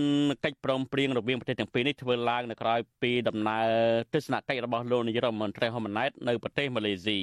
[0.46, 3.68] កិច្ចព្រមព្រៀងរវាងប្រទេសទាំងពីរនេះធ្វើឡើងនៅក្រៅពីដំណើរ
[4.14, 7.20] ទស្សនកិច្ចរបស់លោកនាយរដ្ឋមន្ត្រីហ៊ុនម៉ាណែតនៅប្រទេសម៉ាឡេស៊ី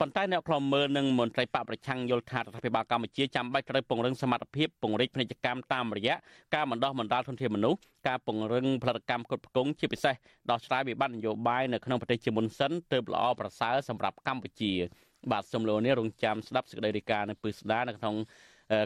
[0.00, 6.14] ប៉ុន្តែអ្នកខ្លំមើលនិងមន្ត្រីបកប្រឆាំងយល់ថារដ្ឋាភិបាលកម្ពុជាចាំបាច់ត្រូវពង្រឹងសមត្ថភាពពង្រីកពាណិជ្ជកម្មតាមរយៈ
[6.54, 10.14] ការបណ្ដោះបណ្ដាលធនធានមនុស្សការពង្រឹងផលិតកម្មគ្រប់គ្រងជាពិសេស
[10.50, 14.74] ដោះស្រាយវិបត្តិនយោបាយនៅក្នុងប្រទេសជាមុនសិនទើបល្អប្រសើរសម្រាប់កម្ពុជា
[15.32, 18.14] បាទសូមលោកនេះរងចាំស្ដាប់សេចក្តីរាយការណ៍នៅពឹស្ដានៅក្នុង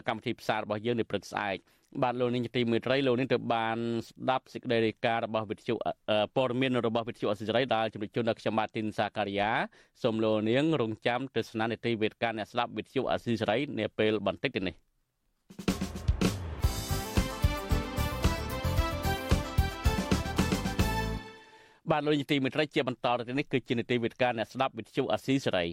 [0.07, 1.57] កម្មវិធីផ្សាយរបស់យើងនៅព្រឹកស្អែក
[2.03, 5.73] បាទលោកនាងទីមេត្រីលោកនាងទៅបានស្ដាប់សេចក្តីរាយការណ៍របស់វិទ្យុ
[6.35, 9.51] ព័ត៌មានរបស់វិទ្យុអសិរ័យដែលជំរាបជូនដល់ខ្ញុំបាទទីនសាការីយ៉ា
[10.03, 14.75] សូមលោកនាងរងចាំទស្សនានីតិវេទការអ្នកស្ដាប់វិទ្យុអសិរ័យនាពេលបន្តិចទៅនេះ
[21.91, 25.69] បាទលោកនាងទីមេត្រីជាបន្តទៅនេះគឺជានីតិវេទការអ្នកស្ដាប់វិទ្យុអសិរ័យ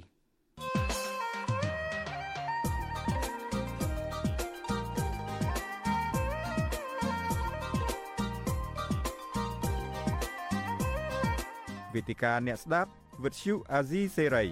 [11.94, 12.90] វេទិកាអ្នកស្ដាប់
[13.24, 14.44] វិទ្យុអាស៊ីសេរី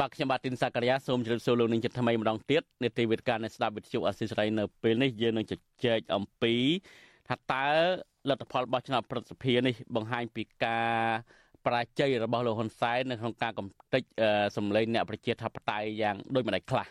[0.00, 5.52] បាទខ្ញុំបាទទីនសាករិយាសូមជម្រាបសួរលោកនាងចិត្តថ្មីម្ដងទៀតនេតិវិទ្យាអ្នកស្ដាប់វិទ្យុអាស៊ីសេរីនៅពេលនេះយើងនឹងជ
[5.84, 6.54] ជែកអំពី
[7.28, 7.66] ថាតើ
[8.28, 10.92] លទ្ធផលបោះឆ្នោតប្រសិទ្ធភាពនេះបង្ហាញពីការ
[11.64, 14.02] បរាជ័យរបស់លោកហ៊ុនសែននៅក្នុងការកំទេច
[14.56, 16.86] សម្លេងអ្នកប្រជាធិបតេយ្យយ៉ាងដូចម្ដេចខ្លះ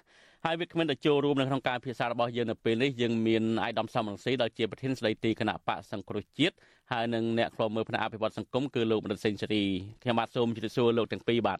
[0.49, 6.55] ហើយវាគ្មានតែចូលរួមនៅក្នុងការពិភាក្សារបស់យើងនៅពេលនេះយើងមានអាយដាមសំរងស៊ីដែលជាប្រធានស្ដីទីគណៈបកសង្គ្រោះជាតិ
[6.91, 9.63] ហើយនឹងអ្នកខ្លោមើលផ្នែកអភិវឌ្ឍសង្គមគឺលោកមនិតសេងសេរី
[10.03, 11.59] ខ្ញុំបាទសូមជម្រាបសួរលោកទាំងពីរបាទ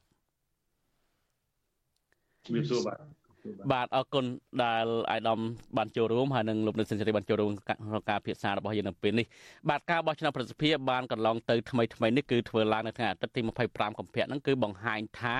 [2.45, 3.26] ជម្រាបសួរបាទ
[3.71, 4.25] បាទអរគុណ
[4.63, 5.39] ដែលអាយដាម
[5.77, 9.25] បានចូលរួមហើយនឹងលោកនិតសេនស៊ូរីបានចូលរួមក្នុងការពិភាក្សារបស់យើងនៅពេលនេះ
[9.69, 15.37] បាទការបោះឆ្នោតប្រសិទ្ធភាពបានកន្លងទៅថ្មីថ្មីនេះគឺធ្វើឡើងនៅថ្ងៃអាទិត្យទី25កុម្ភៈហ្នឹងគឺបង្ហាញថា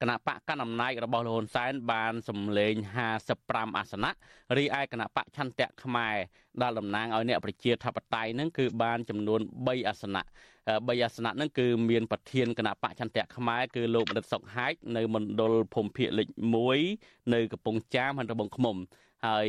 [0.00, 2.74] គណៈបកកណ្ដាលអំណាចរបស់លោកហ៊ុនសែនបានសម្លេង
[3.26, 4.10] 55អាសនៈ
[4.56, 6.16] រីឯគណៈបកឆន្ទៈខ្មែរ
[6.62, 16.28] ដែលតំណាងឲ្យអ្នកប្រជាធិបតេយ្យហ្នឹងគឺបានចំនួន3អាសនៈ3អាសនៈហ្នឹងគឺមានប្រធានគណៈបកចន្ទៈខ្មែរគឺលោកបណ្ឌិតសុកហាជនៅមណ្ឌលភូមិភាគលេខ
[16.80, 18.76] 1នៅកំពង់ចាមហើយត្បូងឃ្មុំ
[19.26, 19.48] ហើយ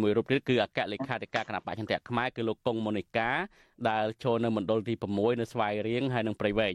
[0.00, 3.30] មួយរូបទៀតគឺអគ្គលេខាធិការគណៈបច្ឆន្ទៈខ្មែរគឺលោកកុងម៉ូនីកា
[3.88, 6.74] ដែលចូលនៅមណ្ឌលទី6នៅស្វាយរៀងហើយនឹងព្រៃវែង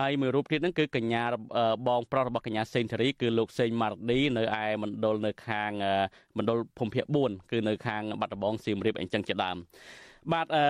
[0.00, 1.22] ហើយមួយរូបទៀតហ្នឹងគឺកញ្ញា
[1.88, 5.72] បងប្រុសរបស់កញ្ញាសេងធារីគឺលោកសេងម៉ារឌីនៅឯមណ្ឌលនៅខាង
[6.38, 9.56] មណ្ឌលភូមិភាគ4គឺនៅខាងបាត់ដំបងសៀមរាបអញ្ចឹងជាដើម
[10.32, 10.64] បាទអឺ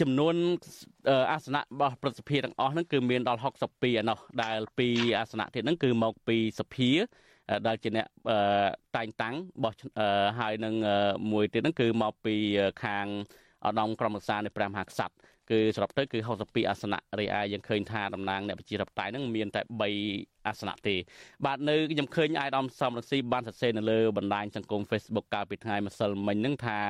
[0.00, 0.34] ចំនួន
[1.32, 6.90] អាសនៈរបស់ប្រសិទ្ធភាពទាំងអស់ហ្នឹងគឺមានដល់62ឯណោះដែលពីអាសនៈទៀតហ្នឹងគឺមកពីសភា
[7.66, 8.06] ដែលជាអ្នក
[8.96, 9.72] តែងតាំងបោះ
[10.40, 10.74] ហើយនឹង
[11.32, 12.34] មួយទៀតហ្នឹងគឺមកពី
[12.84, 13.06] ខាង
[13.66, 15.14] ឧត្តមក្រុមប្រឹក្សានៃព្រះមហាក្សត្រ
[15.50, 19.60] គឺសរុបទៅគឺ62អាសនៈរីឯយើងឃើញថាតំណាងអ្នកប្រជាធិបតេយ្យហ្នឹងមានតែ
[20.00, 20.94] 3អាសនៈទេ
[21.44, 26.80] បាទនៅខ្ញុំឃើញអាយដាមសំរងស៊ីបានសរសេរនៅលើបណ្ដាញសង្គម Facebook កាលពីថ្ងៃម្សិលមិញហ្នឹងថា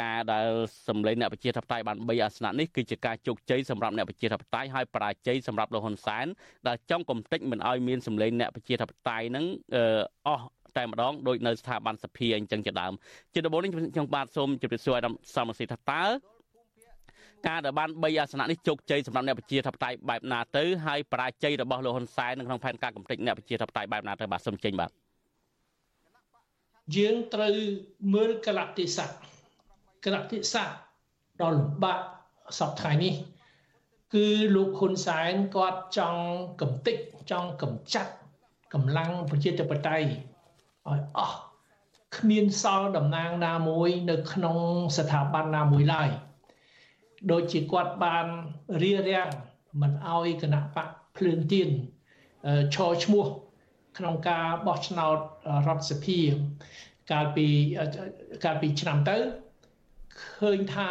[0.00, 0.48] ការដែល
[0.88, 6.26] សម្លេងអ្នកប្រជាធិបតេយ្យបាន3អាសនៈនេះគឺជាការជោគជ័យសម្រាប់អ្នកប្រជាធិបតេយ្យហើយបរាជ័យសម្រាប់លោកហ៊ុនសែន
[6.68, 9.44] ដែលចង់កំទេចមិនឲ្យមានសម្លេងអ្នកប្រជាធិបតេយ្យហ្នឹង
[10.26, 12.92] អស់តែម្ដងដោយនៅស្ថាប័នសភាអញ្ចឹងជាដើម
[13.34, 16.04] ជាដំបូងនេះខ្ញុំបាទសូមជម្រាបសួរឲ្យសមសិទ្ធថាតើ
[17.46, 24.90] ការដែលបាន3អាសនៈនេះជោគជ័យសម្រាប់អ្នកប្រជាធិបតេយ្យបែបណាទៅហើយបរាជ័យរបស់លោកហ៊ុនសែននៅក្នុងផែនការកំទេចអ្នកប្រជាធិបតេយ្យបែបណាទៅបាទសូមចេញបាទ
[26.96, 27.54] យើងត្រូវ
[28.14, 29.08] មើលកលៈទេសៈ
[30.04, 30.64] គណៈពិសា
[31.42, 31.98] ដ៏លំបាក
[32.58, 33.14] សពថ្ងៃនេះ
[34.14, 36.22] គឺលោកហ៊ុនសែនគាត់ចង់
[36.60, 36.96] កំទេច
[37.30, 38.12] ចង់កំចាត់
[38.72, 40.06] កម្លាំងប្រជាធិបតេយ្យ
[40.88, 41.38] ឲ្យអស់
[42.16, 44.56] គ្មានសល់តំណាងណាមួយ នៅក្នុង
[44.96, 46.10] ស្ថាប័នណាមួយឡើយ
[47.30, 48.26] ដូចជាគាត់បាន
[48.82, 49.28] រៀបរៀង
[49.80, 51.68] មិនឲ្យគណៈបកភ្លើងទៀន
[52.74, 53.26] ឈរឈ្មោះ
[53.98, 55.16] ក្នុងការបោះឆ្នោត
[55.66, 56.20] រដ្ឋសភា
[57.12, 57.46] កាលពី
[58.44, 59.16] កាលពីឆ្នាំទៅ
[60.38, 60.90] ឃើញថា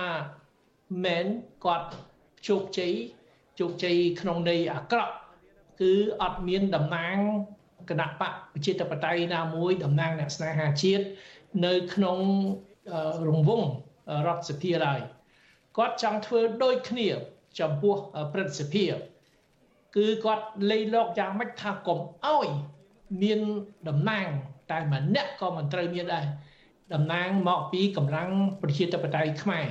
[1.05, 1.25] មែន
[1.65, 1.89] គាត់
[2.47, 2.93] ជោគជ័យ
[3.59, 5.13] ជោគជ័យក្នុងន័យអាក្រក់
[5.81, 7.17] គឺអត់មានតំណាង
[7.89, 11.05] គណៈបកប្រជាធិបតេយ្យណាមួយតំណាងអ្នកស្នេហាជាតិ
[11.65, 12.17] នៅក្នុង
[13.27, 13.67] រង្វង់
[14.27, 14.99] រដ្ឋសភាឡើយ
[15.77, 17.07] គាត់ចង់ធ្វើដូចគ្នា
[17.59, 17.95] ចំពោះ
[18.33, 18.85] ព្រឹទ្ធសភា
[19.95, 22.47] គឺគាត់លេីលោកយ៉ាងម៉េចថាកុំអោយ
[23.21, 23.39] មាន
[23.87, 24.27] តំណាង
[24.71, 26.25] តែម្នាក់ក៏មិនត្រូវមានដែរ
[26.93, 28.29] តំណាងមកពីកម្លាំង
[28.61, 29.65] ប្រជាធិបតេយ្យខ្មែរ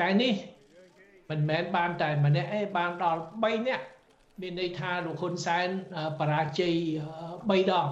[0.00, 0.34] តែនេះ
[1.30, 3.84] មិនមែនបានតែម្នាក់ឯងបានដល់3នាក់
[4.40, 5.68] មានន័យថាលោកហ៊ុនសែន
[6.18, 6.74] បរាជ័យ
[7.22, 7.88] 3ដង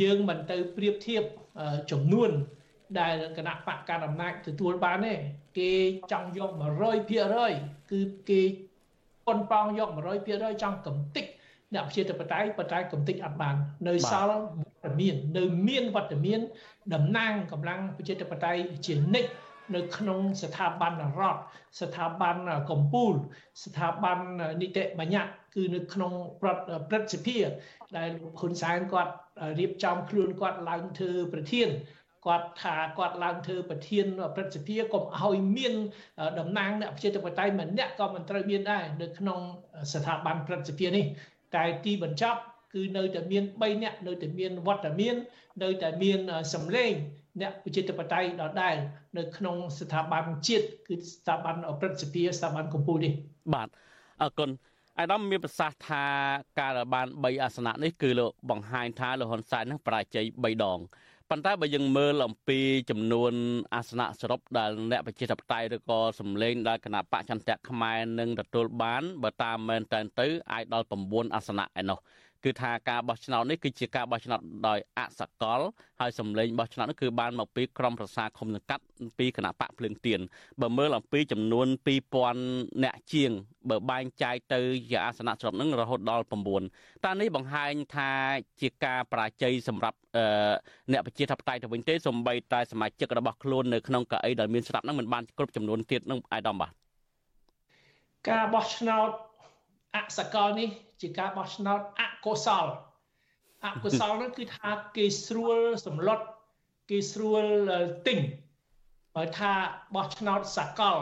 [0.00, 1.22] យើងមិនទៅប្រៀបធៀប
[1.90, 2.30] ចំនួន
[3.00, 5.14] ដែលគណៈបកកណ្ដាលអំណាចទទួលបានទេ
[5.58, 5.72] គេ
[6.12, 6.50] ចង់យក
[7.20, 8.42] 100%គឺគេ
[9.26, 9.88] ប៉ុនប៉ងយក
[10.26, 11.26] 100%ចង់កំតិច
[11.74, 13.54] អ្នកប្រជាធិបតេយ្យប៉ុន្តែកំតិចអត់បាន
[13.88, 16.40] នៅសល់វត្តមាន នៅមានវត្តមាន
[16.94, 19.30] តំណាងកម្លាំងប្រជាធិបតេយ្យជានិច្ច
[19.74, 21.40] នៅក្នុងស្ថាប័នរដ្ឋ
[21.80, 22.36] ស្ថាប័ន
[22.70, 23.16] កម្ពុជា
[23.64, 24.18] ស្ថាប័ន
[24.62, 27.38] នីតិបញ្ញត្តិគឺនៅក្នុងប្រតិព្រឹទ្ធសភា
[27.96, 29.12] ដែលលោកហ៊ុនសែនគាត់
[29.58, 31.68] រៀបចំខ្លួនគាត់ឡើងធ្វើប្រធាន
[32.26, 35.74] គាត់ថាគាត់ឡើងធ្វើប្រធានព្រឹទ្ធសភាកុំឲ្យមាន
[36.38, 39.40] តំណាងអ្នកប្រជាធិបតេយ្យម្នាក់ក៏មិនត្រូវមានដែរនៅក្នុង
[39.92, 41.04] ស្ថាប័នព្រឹទ្ធសភានេះ
[41.54, 42.40] តែទីបញ្ចប់
[42.74, 45.14] គឺនៅតែមាន3នាក់នៅតែមានវត្តមាន
[45.62, 46.18] នៅតែមាន
[46.54, 46.92] សម្លេង
[47.40, 48.76] អ្នកប្រជាធិបតេយ្យដដែល
[49.18, 53.12] នៅក្នុងស្ថាប័នជាតិគឺស្ថាប័នព្រឹទ្ធសភាស្ថាប័នកម្ពុជានេះ
[53.54, 53.68] បាទ
[54.22, 54.50] អរគុណ
[54.98, 56.04] អាយដាមមានប្រសាសន៍ថា
[56.60, 60.78] ការបាន3អាសនៈនេះគឺលោកបង្ហាញថាលោកហ៊ុនសែននឹងប្រាជ័យ3ដង
[61.30, 62.58] ប៉ុន្តែបើយើងមើលអំពី
[62.90, 63.32] ចំនួន
[63.74, 71.98] អាសនៈសរុបដែលអ្នកប្រជាធិបតេយ្យឬក៏សម្លេងដែលគណៈបកចន្ទៈខ្មែរនឹងទទួលបានបើតាមមែនតែនទៅអាចដល់9អាសនៈឯណោះ
[72.44, 75.60] គឺថាការបោះឆ្នោតនេះគឺជាការបោះឆ្នោតដោយអសកល
[76.00, 78.84] ហើយសម្លេងបោះឆ្នោតនេះគឺបានមកពីក្រមប្រសាឃុំសង្កាត់
[79.18, 80.20] ពីគណៈបកភ្លើងទៀន
[80.60, 81.66] បើមើលអំពីចំនួន
[82.26, 83.30] 2000អ្នកជាង
[83.70, 86.24] បើបែងចែកទៅជាអាសនៈសរុបនឹងរហូតដល់
[86.64, 88.10] 9តើនេះបង្ហាញថា
[88.60, 89.98] ជាការបរាជ័យសម្រាប់
[90.92, 96.72] អ្នកប្រជាធិបតេយ្យទៅវិញទេសូម្បីតែសមាជិករបស់ខ្លួននៅក្នុងកៅអីដែលមានស្រាប់នឹងមិនបានគ្រប់ចំនួនទៀតនឹងអាយដាមបាទ
[98.30, 99.10] ការបោះឆ្នោត
[99.96, 100.68] អសកលនេះ
[101.00, 102.66] ជាការបោះឆ្នោតអកុសល
[103.66, 106.20] អកុសលនោះគឺថាគេស្រួលសម្លុត
[106.90, 107.44] គេស្រួល
[108.06, 108.18] ទិញ
[109.14, 109.52] បើថា
[109.94, 110.96] បោះឆ្នោតសកល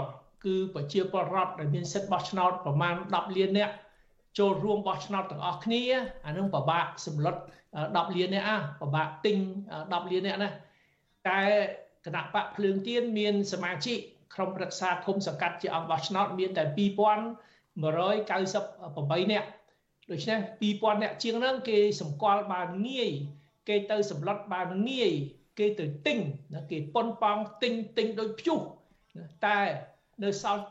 [0.44, 3.74] គឺប្រជាពលរដ្ឋដែលមានសិទ្ធិបោះឆ្នោតប្រមាណ10លាននាក់
[4.38, 5.82] ចូលរួមបោះឆ្នោតទាំងអស់គ្នា
[6.26, 7.36] អានឹងពិបាកសម្លុត
[7.76, 9.36] 10លាននាក់អាពិបាកទិញ
[9.74, 10.48] 10លាននាក់ណា
[11.28, 11.40] តែ
[12.06, 13.98] គណៈបកភ្លើងទៀនមានសមាជិក
[14.34, 16.64] ក្រុមប្រឹក្សាឃុំសង្កាត់ជាអង្គបោះឆ្នោតមានតែ
[17.82, 19.48] 2198នាក់
[20.10, 20.38] ដូច្នេះ
[20.70, 23.10] 2000នាក់ជាងហ្នឹងគេសម្គាល់បានងាយ
[23.68, 25.12] គេទៅសម្លុតបានងាយ
[25.58, 26.18] គេទៅទិញ
[26.70, 28.58] គេប៉ុនប៉ងទិញទិញដូចព្យុះ
[29.46, 29.58] តែ
[30.24, 30.62] នៅសល់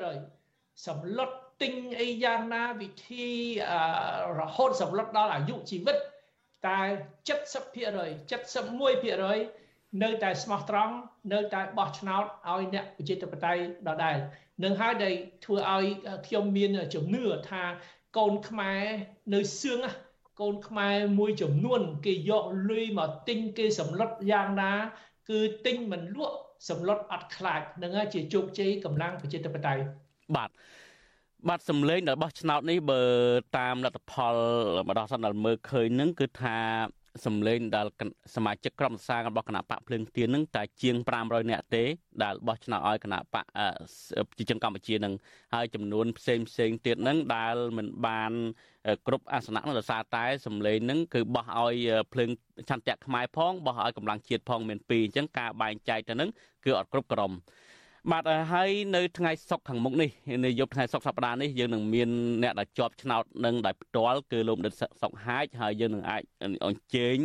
[0.00, 1.30] 70%សម្លុត
[1.62, 3.26] ទិញអីយ៉ាងណាវិធី
[4.38, 5.96] រហូតសម្លុតដល់អាយុជីវិត
[6.66, 6.80] តែ
[7.28, 7.28] 70%
[8.30, 9.67] 71%
[10.02, 10.94] នៅតែស្មោះត្រង់
[11.32, 14.16] នៅតែបោះឆ្នោតឲ្យអ្នកប្រជាធិបតេយ្យដដែល
[14.64, 15.84] នឹងហើយដែលធ្វើឲ្យ
[16.26, 17.62] ខ្ញុំមានជំនឿថា
[18.18, 18.82] កូនខ្មែរ
[19.34, 19.78] នៅសឿង
[20.40, 24.72] កូនខ្មែរមួយចំនួន គេយកលុយមកទិញគេសម្លុតយ៉ាងណា
[25.30, 26.36] គឺទិញមិនលក់
[26.68, 29.82] សម្លុតអត់ខ្លាចនឹងជាជោគជ័យកម្លាំងប្រជាធិបតេយ្យ
[30.36, 30.50] បាទ
[31.48, 33.02] បាទសម្លេងដែលបោះឆ្នោតនេះបើ
[33.58, 34.36] តាមលទ្ធផល
[34.88, 36.58] ម្ដងសិនដែលមើលឃើញនឹងគឺថា
[37.26, 37.86] សម្លេងដែល
[38.36, 41.84] សមាជិកក្រុមសារបស់គណៈបកភ្លើងទៀននឹងតែជាង500នាក់ទេ
[42.22, 43.44] ដែលបោះឆ្នោតឲ្យគណៈបក
[44.30, 45.14] ប្រជាជនកម្ពុជានឹង
[45.54, 48.32] ហើយចំនួនផ្សេងផ្សេងទៀតនឹងដែលមិនបាន
[49.06, 51.76] គ្រប់អាសនៈនោះដោយសារតែសម្លេងនឹងគឺបោះឲ្យ
[52.12, 52.30] ភ្លើង
[52.68, 56.30] ឆន្ទៈខ្មែរផងបោះឲ្យកម្លាំងជាតិផងមានពីរអញ្ចឹងការបែងចែកទៅនឹង
[56.64, 57.32] គឺអត់គ្រប់ក្រុម
[58.10, 60.10] បាទហើយនៅថ្ងៃសុក្រខាងមុខនេះ
[60.44, 62.08] នៅយប់ថ្ងៃសុក្រសប្តាហ៍នេះយើងនឹងមាន
[62.42, 66.22] អ្នកដែលជាប់ឆ្នោតនឹងដោយផ្ទាល់គឺលោកដិតសុកហាជហើយយើងនឹងអាច
[66.66, 67.18] អញ្ជើញ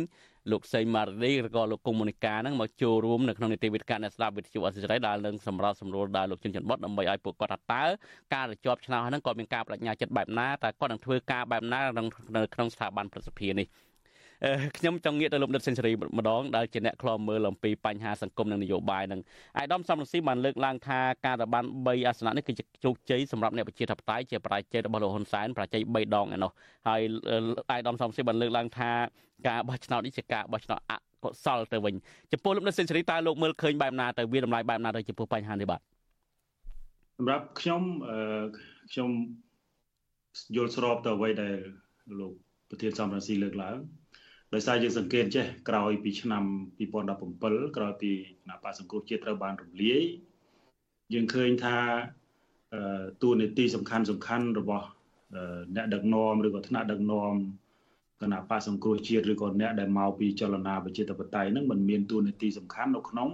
[0.50, 7.84] លោកសីម៉ារីឬក៏លោកកុំមុនីកានឹងមកចូលរួមនៅក្នុងនីតិវិទ្យាអ្នកស្ដាប់វិទ្យុអសិរ័យដែលនឹងសម្រាប់សម្រួលដល់លោកជិនច័ន្ទបុតដើម្បីឲ្យពួកគាត់ថាតើ
[8.34, 11.80] ការជាប់ឆ្នោតហ្នឹងគាត់មានការបដិញ្ញាចិត្តបែបណាតើគាត់នឹងធ្វើការបែបណា
[12.36, 13.66] នៅក្នុងស្ថាប័នប្រសិទ្ធភាពនេះ
[14.78, 19.20] ខ្ញុំចង់ងាកទៅលោកដិតសេនស៊ូរីម្ដងដែលជាអ្នកខ្លោមមើលអំពីបញ្ហាសង្គមនិងនយោបាយនឹង
[19.56, 26.50] អាយដាមសំរងស៊ីបានលើកឡើងថាការតបាន3អាសនៈនេះគឺជាជោគជ័យសម្រាប់អ្នកប្រជាធិបតេយ្យជាប្រាជ័យរបស់លោកហ៊ុនសែនប្រាជ័យ3ដងឯនោះ
[26.88, 27.00] ហើយ
[27.70, 28.90] អាយដាមសំរងស៊ីបានលើកឡើងថា
[29.48, 30.92] ការបោះឆ្នោតនេះជាការបោះឆ្នោតអ
[31.24, 31.94] កុសលទៅវិញ
[32.32, 35.80] ចំពោះលោកដិតសេនស៊ូរីតើលោកមើលឃើញបែបណាទៅវាតម្លៃបែបណាទៅចំពោះបញ្ហានេះបាទ
[37.18, 37.82] សម្រាប់ខ្ញុំ
[38.92, 39.10] ខ្ញុំ
[40.56, 41.54] យល់ស្របទៅអ្វីដែល
[42.20, 42.32] លោក
[42.70, 43.76] ប្រធានសំរងស៊ីលើកឡើង
[44.54, 46.44] ដោយសារយើងសង្កេតចេះក្រោយពីឆ្នាំ
[47.04, 50.02] 2017ក្រោយពីគណៈបកសង្គ្រោះជាតិត្រូវបានរំលាយ
[51.14, 51.76] យើងឃើញថា
[53.22, 54.86] តួនាទីសំខាន់សំខាន់របស់
[55.76, 57.32] អ្នកដឹកនាំឬក៏ថ្នាក់ដឹកនាំ
[58.22, 63.28] គណៈបកសង្គ្រោះជាតិឬក៏អ្នកដែលមកពីចលនាប្រជាធិបតេយ្យហ្នឹងมันមានតួនាទីសំខាន់នៅក្នុង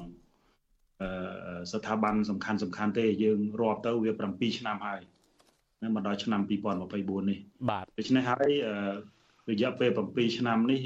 [1.72, 5.00] ស្ថាប័នសំខាន់សំខាន់ទេយើងរាប់ទៅវា7ឆ្នាំហើយ
[5.94, 7.38] មកដល់ឆ្នាំ2024នេះ
[7.70, 8.50] បាទដូច្នេះហើយ
[9.50, 10.80] រយៈពេល7ឆ្នាំនេះ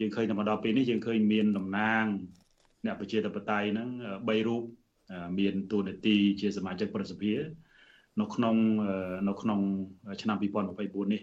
[0.00, 2.04] យើងឃើញតែមកដល់ពេលនេះយើងឃើញមានតំណាង
[2.84, 3.88] អ្នកប្រជាធិបតេយ្យហ្នឹង
[4.18, 4.62] 3រូប
[5.38, 7.34] មានតួនាទីជាសមាជិកប្រសិទ្ធិ
[8.20, 8.56] នៅក្នុង
[9.28, 9.60] នៅក្នុង
[10.22, 11.22] ឆ្នាំ2024នេះ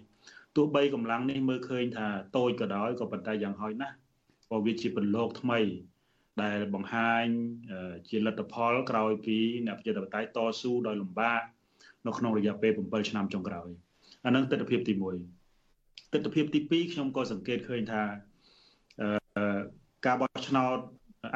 [0.55, 3.95] ទោះបីកម្លាំងនេះមើលឃើញថាតូចក៏ដោយក៏ប៉ុន្តែយ៉ាងហោចណាស់
[4.49, 5.59] ព្រោះវាជាពលលោកថ្មី
[6.43, 7.25] ដែលបង្ហាញ
[8.09, 11.41] ជាលទ្ធផលក្រោយពីអ្នកប្រជាធិបតេយ្យតស៊ូដោយលំបាក
[12.07, 13.69] នៅក្នុងរយៈពេល7ឆ្នាំចុងក្រោយ
[14.25, 15.42] អានឹងទស្សនវិជ្ជាទី1
[16.13, 18.03] ទស្សនវិជ្ជាទី2ខ្ញុំក៏សង្កេតឃើញថា
[20.05, 20.77] ការបោះឆ្នោត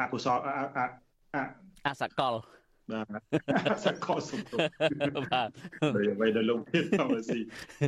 [0.00, 0.38] អកុសល
[1.86, 2.34] អសកល
[2.92, 3.02] បា
[3.76, 4.50] ទសកលសុខ
[5.32, 5.48] បាទ
[5.94, 7.38] ហើយអ្វីដែលលោកទៀតតាមស៊ី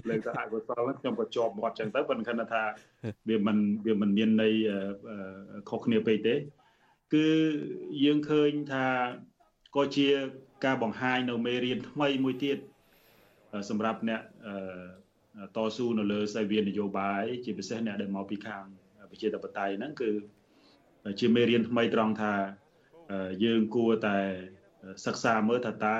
[0.08, 2.62] លើកទៅអកុសលខ្ញុំក៏ជាប់មាត់ចឹងទៅប៉ុន្តែថា
[3.28, 4.54] វាមិនវាមិនមានន័យ
[5.70, 6.34] ខុសគ្នាពេកទេ
[7.14, 7.26] គឺ
[8.04, 8.86] យើងឃើញថា
[9.76, 10.08] ក៏ជា
[10.64, 12.58] ការបង្ហាញនៅមេរៀនថ្មីមួយទៀត
[13.70, 14.20] សម្រាប់អ្នក
[15.56, 18.64] តស៊ូនៅលើសាយវានយោបាយជាពិសេសអ្នកដែលមកពីខាង
[19.10, 20.10] ប្រជាធិបតេយ្យហ្នឹងគឺ
[21.20, 22.34] ជាមេរៀនថ្មីត្រង់ថា
[23.44, 24.18] យើងគួរតែ
[25.06, 25.98] សិក្សាមើលថាតើ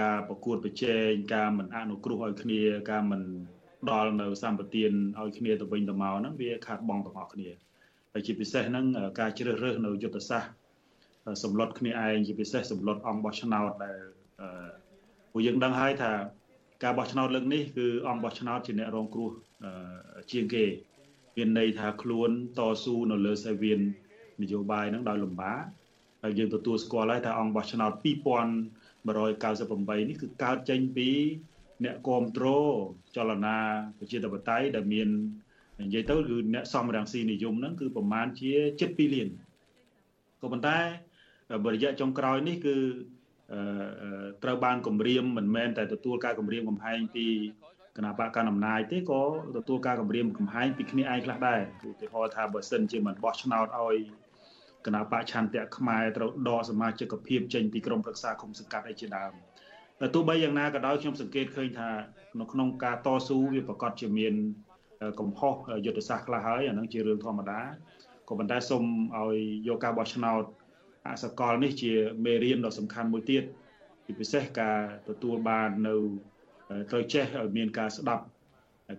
[0.00, 3.22] ការប្រកួតប្រជែងការមិនអនុគ្រោះឲ្យគ្នាការមិន
[3.90, 7.48] ដល់នៅសម្បទានឲ្យគ្នាទៅវិញទៅមកហ្នឹងវាខាតបង់ទាំងអស់គ្នា
[8.12, 8.84] ហើយជាពិសេសហ្នឹង
[9.20, 10.52] ការជ្រើសរើសនៅយុទ្ធសាស្ត្រ
[11.42, 13.98] សម្លុតគ្នាឯងជាពិសេសសម្លុតអង្គបោះឆ្នោតដែល
[15.32, 16.12] ពួកយើងដឹងហើយថា
[16.82, 19.30] ការបោះឆ្នោតលើកនេះគឺអង្គបោះឆ្នោតជាអ្នករងគ្រោះ
[20.32, 20.64] ជាងគេ
[21.36, 23.80] មានន័យថាខ្លួនតស៊ូនៅលើសេវាន
[24.42, 25.60] នយោបាយហ្នឹងដោយលំបាក
[26.22, 31.08] ហើយយើងទទួលស្គាល់ហើយថាអង្គបោះឆ្នោត2198នេះគឺកើតចេញពី
[31.84, 32.64] អ្នកគ្រប់គ្រង
[33.16, 33.56] ចលនា
[33.98, 35.08] ប្រជាធិបតេយ្យដែលមាន
[35.82, 38.50] និយាយទៅគឺអ្នកសំរងស៊ីនិយមហ្នឹងគឺប្រមាណជា
[38.82, 39.28] 7លាន
[40.40, 40.78] ក៏ប៉ុន្តែ
[41.64, 42.76] បរិយាចុងក្រោយនេះគឺ
[44.42, 47.26] ត្រូវបានគម្រាមមិនមែនតែទទួលការគម្រាមកំហែងពី
[47.96, 49.22] គណៈបកកណ្ដាលអំណាចទេក៏
[49.56, 53.96] ទទួលការគម្រាមកំហែងពីគ្នាឯងខ្លះដែរឧទាហរណ៍ថាបើសិនជាមិនបោះឆ្នោតឲ្យ
[54.86, 59.32] គណៈបកឆន្ទៈខ្មែរត្រូវដកសមាជិកភាពចេញពីក្រមប្រឹក្សាគុំសង្កាត់អីជាដើម
[60.00, 61.90] តែទោះបីយ៉ាងណាក៏ដោយខ្ញុំសង្កេតឃើញថា
[62.40, 64.34] នៅក្នុងការតស៊ូវាប្រកាសជាមាន
[65.20, 65.54] កំហុស
[65.86, 67.60] យុទ្ធសាស្ត្រខ្លះហើយអានឹងជារឿងធម្មតា
[68.28, 68.84] ក៏ប៉ុន្តែសូម
[69.16, 69.36] ឲ្យ
[69.68, 70.42] យកការបោះឆ្នោត
[71.12, 71.92] អសកលនេះជា
[72.24, 73.44] មេរៀនដ៏សំខាន់មួយទៀត
[74.04, 74.78] ជាពិសេសការ
[75.08, 75.94] ទទួលបាននៅ
[76.90, 78.24] ត្រូវចេះឲ្យមានការស្ដាប់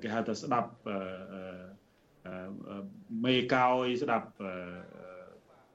[0.03, 0.69] គេហៅថាស្ដាប់
[3.25, 4.27] មេកោយស្ដាប់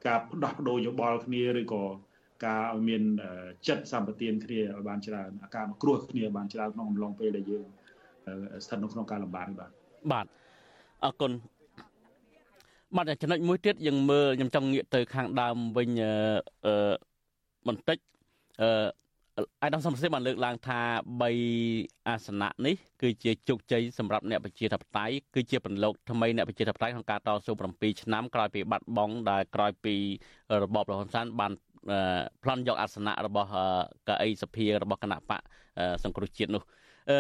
[0.06, 1.84] ការផ្ដោះបដូរយោបល់គ្នាឬក៏
[2.46, 3.02] ការឲ្យមាន
[3.68, 7.66] ចិត្តសម្បទានគ្នាឲ្យបានច្រើនការមកគ្រោះគ្នាបានច្រើនក្នុងអំឡុងពេលដែលយើង
[8.64, 9.70] ស្ថិតនៅក្នុងការលំបាកនេះបាទ
[10.12, 10.26] បាទ
[11.04, 11.32] អរគុណ
[12.96, 15.90] បាទចំណុចមួយទៀតយើងមើលខ្ញុំចង់ងាកទៅខាងដើមវិញ
[16.66, 16.74] អឺ
[17.66, 17.98] បន្តិច
[18.60, 18.68] អឺ
[19.62, 20.80] អាយដាមសំសិទ្ធបានលើកឡើងថា
[21.42, 29.94] 3អាសនៈនេះគឺជាជោគជ័យសម្រាប់អ្នកប្រជាធិបតេយ្យគឺជាប្រឡូកថ្មីអ្នកប្រជាធិបតេយ្យក្នុងការតស៊ូ7ឆ្នាំក្រោយពីបាត់បង់ដែលក្រោយពី
[30.62, 31.52] របបរហ៊ុនសែនបាន
[32.42, 33.50] ប្លន់យកអាសនៈរបស់
[34.08, 35.40] កៅអីសភារបស់គណៈបក
[36.04, 36.62] សង្គ្រោះជាតិនោះ
[37.10, 37.18] អឺ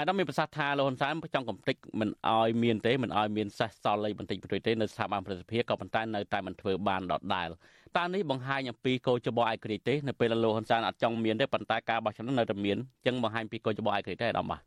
[0.00, 7.48] អាដាមមានប្រសាសន៍ថាលោកហ៊ុនសែនចង់កំទេចមិនឲ្យមានទេមិនឲ្យមានសេះសល់អីបន្តិចបន្តួចទេនៅស្ថាប័នប្រសិទ្ធភាពក៏ប៉ុន្តែនៅតែមិនធ្វើបានដដែល
[7.96, 14.60] តើនេះបង្ហាញអំពីកោចបោឯករាជ្យទេនៅពេលលោកហ៊ុនសែនអត់ចង់មានទេប៉ុន្តែការបោះឆ្នោតនៅតែមានអញ្ចឹងបង្ហាញពីកោចបោឯករាជ្យទេអាដាមបាទ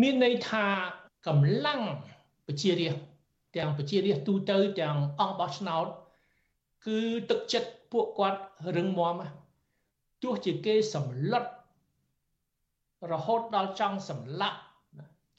[0.00, 0.64] មានន័យថា
[1.26, 1.80] កម្លាំង
[2.46, 3.04] ប្រជារាស្ត្រ
[3.56, 5.86] ទាំងប្រជារាស្ត្រទូទៅទាំងអង្គបោះឆ្នោត
[6.86, 6.98] គឺ
[7.30, 8.40] ទឹកចិត្តពួកគាត់
[8.76, 9.14] រឹងមាំ
[10.22, 11.44] ទោះជាគេសម្លុត
[13.12, 14.58] រហូតដល់ចង់សម្លាប់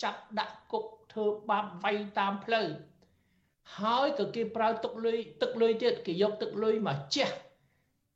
[0.04, 2.68] ចាប់ដាក់គុកធ្វើបាបវាយតាមផ្លូវ
[3.80, 7.30] ហើយក៏គេប្រើទឹកលុយទឹកលុយទៀតគេយកទឹកលុយមកជះ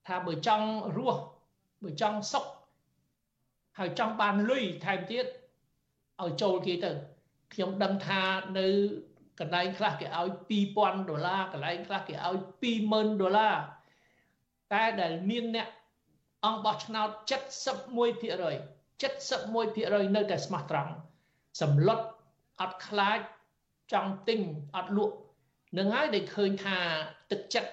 [0.07, 0.67] ថាបើចង់
[0.97, 1.21] រស់
[1.83, 2.45] បើចង់សុខ
[3.77, 5.25] ហើយចង់បានលុយថែមទៀត
[6.21, 6.91] ឲ្យចូលគេទៅ
[7.53, 8.21] ខ្ញុំដឹងថា
[8.57, 8.67] នៅ
[9.39, 10.27] កន្លែងខ្លះគេឲ្យ
[10.69, 13.55] 2000ដុល្លារកន្លែងខ្លះគេឲ្យ20000ដុល្លារ
[14.73, 15.67] តែដែលមានអ្នក
[16.45, 17.09] អង្គបោះឆ្នោត
[17.91, 20.93] 71% 71%នៅតែស្មោះត្រង់
[21.61, 21.99] សម្លុត
[22.61, 23.19] អត់ខ្លាច
[23.93, 24.39] ចង់ទិញ
[24.75, 25.15] អត់លក់
[25.77, 26.77] នឹងហើយដែលឃើញថា
[27.31, 27.71] ទឹកចិត្ត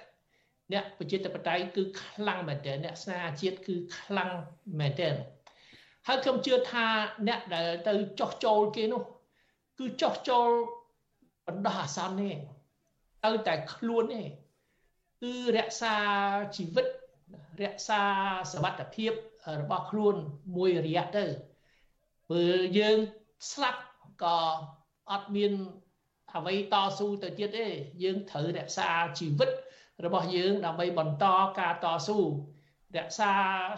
[0.72, 4.30] អ្នកប្រជាធិបតេយ្យគឺខ្លាំងមែនទែនអ្នកស្នេហាជាតិគឺខ្លាំង
[4.80, 5.14] មែនទែន
[6.06, 6.86] ហើយខ្ញុំជឿថា
[7.28, 9.02] អ្នកដែលទៅចោះចូលគេនោះ
[9.78, 10.48] គឺចោះចូល
[11.46, 12.30] បណ្ដោះអាសន្នទេ
[13.24, 14.22] ទៅតែខ្លួនទេ
[15.22, 15.94] គឺរក្សា
[16.56, 16.86] ជីវិត
[17.62, 18.00] រក្សា
[18.52, 19.12] សវត្ថភាព
[19.60, 20.16] របស់ខ្លួន
[20.56, 21.24] មួយរយៈទៅ
[22.30, 22.44] បើ
[22.78, 22.98] យើង
[23.50, 23.80] ស្លាប់
[24.22, 24.38] ក៏
[25.10, 25.52] អត់មាន
[26.34, 27.66] អ្វីតស៊ូទៅទៀតទេ
[28.02, 28.88] យើងត្រូវរក្សា
[29.18, 29.50] ជីវិត
[30.04, 31.24] របស់យើងដើម្បីបន្ត
[31.58, 32.18] ការតស៊ូ
[32.96, 33.32] រក្សា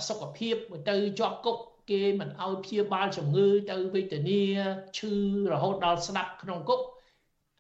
[0.09, 0.57] សុខភាព
[0.91, 1.59] ទៅជាប់គុក
[1.91, 4.43] គេមិនឲ្យព្យាបាលជំងឺទៅវេទនា
[4.99, 5.13] ឈឺ
[5.53, 6.81] រហូតដល់ស្លាប់ក្នុងគុក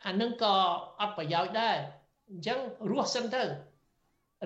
[0.06, 0.54] អានឹងក៏
[1.00, 1.76] អត់ប្រយោជន៍ដែរ
[2.30, 2.58] អញ្ចឹង
[2.90, 3.42] រស់សិនទៅ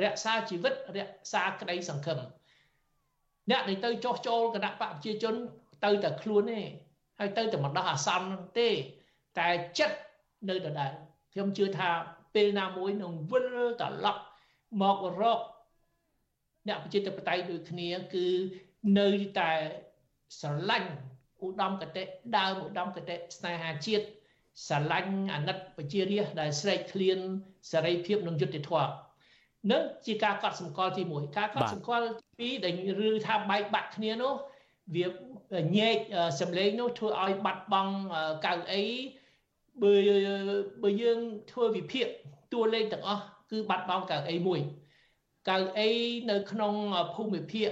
[0.03, 2.19] រក្សាជីវិតរក្សាក្តីសង្ឃឹម
[3.51, 5.35] អ្នកដែលទៅចោះចូលគណៈបកប្រជាជន
[5.85, 6.61] ទៅតែខ្លួនទេ
[7.19, 8.29] ហើយទៅតែម្ដោះអាសន្ន
[8.59, 8.69] ទេ
[9.39, 9.97] តែចិត្ត
[10.49, 10.93] នៅដដែល
[11.33, 11.91] ខ្ញុំជឿថា
[12.35, 13.47] ពេលណាមួយនឹងវិល
[13.81, 14.23] ត្រឡប់
[14.81, 15.41] មករក
[16.69, 18.27] អ្នកប្រជាធិបតេយ្យដូចគ្នាគឺ
[18.99, 19.09] នៅ
[19.41, 19.53] តែ
[20.41, 20.91] ស្រឡាញ់
[21.45, 22.03] ឧត្តមគតិ
[22.37, 24.05] ដើមឧត្តមគតិស្នេហាជាតិ
[24.67, 27.19] ស្រឡាញ់អាណិតប្រជារាស្ត្រដែលស្រែកឃ្លាន
[27.71, 29.04] សេរីភាពនិងយុត្តិធម៌
[29.73, 32.07] នឹងជាការកត់សម្គាល់ទី1ការកត់សម្គាល់
[32.41, 32.75] ទី2ដែល
[33.07, 34.35] ឬថាបែកបាក់គ្នានោះ
[34.95, 35.07] វា
[35.79, 35.97] ញែក
[36.41, 37.95] សម្លេងនោះធ្វើឲ្យបាត់បង់
[38.47, 38.83] កៅអី
[39.83, 39.95] បើ
[40.83, 41.19] បើយើង
[41.51, 42.07] ធ្វើវិភាគ
[42.53, 44.61] តួលេខទាំងអស់គឺបាត់បង់កៅអីមួយ
[45.51, 45.91] កៅអី
[46.31, 46.75] នៅក្នុង
[47.15, 47.69] ភូមិភាគ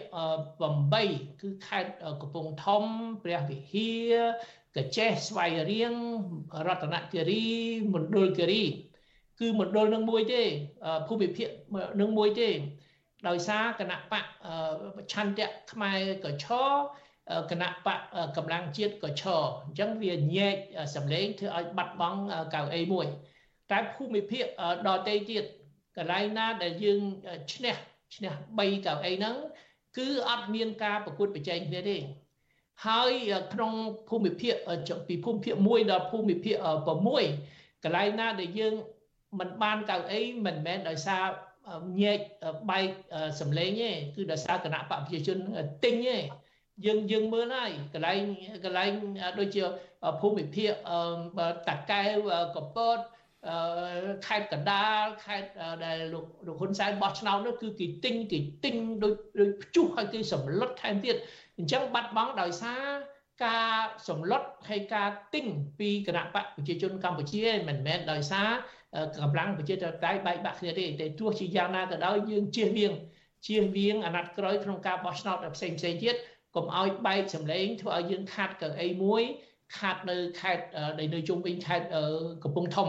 [0.69, 2.85] 8គឺខេត្តកំពង់ធំ
[3.23, 4.15] ព្រះវិហារ
[4.77, 5.95] កចេះស្វាយរៀង
[6.67, 7.47] រតនគិរី
[7.93, 8.63] មណ្ឌលគិរី
[9.41, 10.43] គឺមណ្ឌលនឹងមួយទេ
[11.09, 11.49] ភូមិភាគ
[12.01, 12.49] នឹងមួយទេ
[13.29, 14.25] ដោយសារគណៈបក
[15.13, 16.71] ឆន្ទៈខ្មែរក៏ឈរ
[17.51, 18.01] គណៈបក
[18.37, 20.57] កម្លាំងជាតិក៏ឈរអញ្ចឹងវាញែក
[20.95, 22.21] សម្លេងធ្វើឲ្យបាត់បង់
[22.55, 23.07] កៅអីមួយ
[23.71, 24.45] តែភូមិភាគ
[24.87, 25.45] ដតេទៀត
[25.97, 27.01] កន្លែងណាដែលយើង
[27.53, 27.77] ឈ្នះ
[28.15, 29.37] ឈ្នះ3កៅអីហ្នឹង
[29.99, 31.97] គឺអត់មានការប្រកួតប្រជែងគ្នាទេ
[32.87, 33.13] ហើយ
[33.53, 33.73] ក្នុង
[34.09, 34.55] ភូមិភាគ
[35.09, 36.57] ពីភូមិភាគ1ដល់ភូមិភាគ
[37.21, 38.75] 6កន្លែងណាដែលយើង
[39.39, 41.25] មិនបានកៅអីមិនមែនដោយសារ
[42.03, 42.21] ញែក
[42.71, 42.87] បែក
[43.41, 45.39] សម្លេងទេគឺដោយសារគណៈបកប្រជាជន
[45.85, 46.19] ទិញទេ
[46.87, 48.21] យើងយើងមើលហើយកន្លែង
[48.65, 48.91] កន្លែង
[49.39, 49.63] ដូចជា
[50.21, 50.71] ភូមិភាគ
[51.69, 52.99] តាកែវកពត
[54.27, 55.51] ខេត្តកណ្ដាលខេត្ត
[55.85, 61.17] ដែលលោកលោកហ៊ុនសែនបោះឆ្នោតនោះគឺគេទិញគេទិញដូចដូចព្យុះហើយគេសម្លុតថែមទៀត
[61.59, 62.83] អញ្ចឹងបាត់បង់ដោយសារ
[63.45, 63.75] ការ
[64.09, 65.47] សម្លុតហើយការទិញ
[65.79, 68.49] ពីគណៈបកប្រជាជនកម្ពុជាមិនមែនដោយសារ
[69.23, 72.93] កម្លាំងប្រជាធិបតេយ្យបែកបាក់គ្នាទេតែទោះជាយ៉ាងណាក៏ដោយយើងជៀសវាង
[73.47, 76.15] ជៀសវាងអាណត្តិក្រោយក្នុងការបោះឆ្នោតផ្សេងផ្សេងទៀត
[76.57, 79.23] កុំឲ្យបែកសម្លេងធ្វើឲ្យយើងខាត់កៅអីមួយ
[79.79, 80.65] ខាត់នៅខេត្ត
[80.99, 81.87] ដែលនៅជុំវិញខេត្ត
[82.45, 82.89] កំពង់ធំ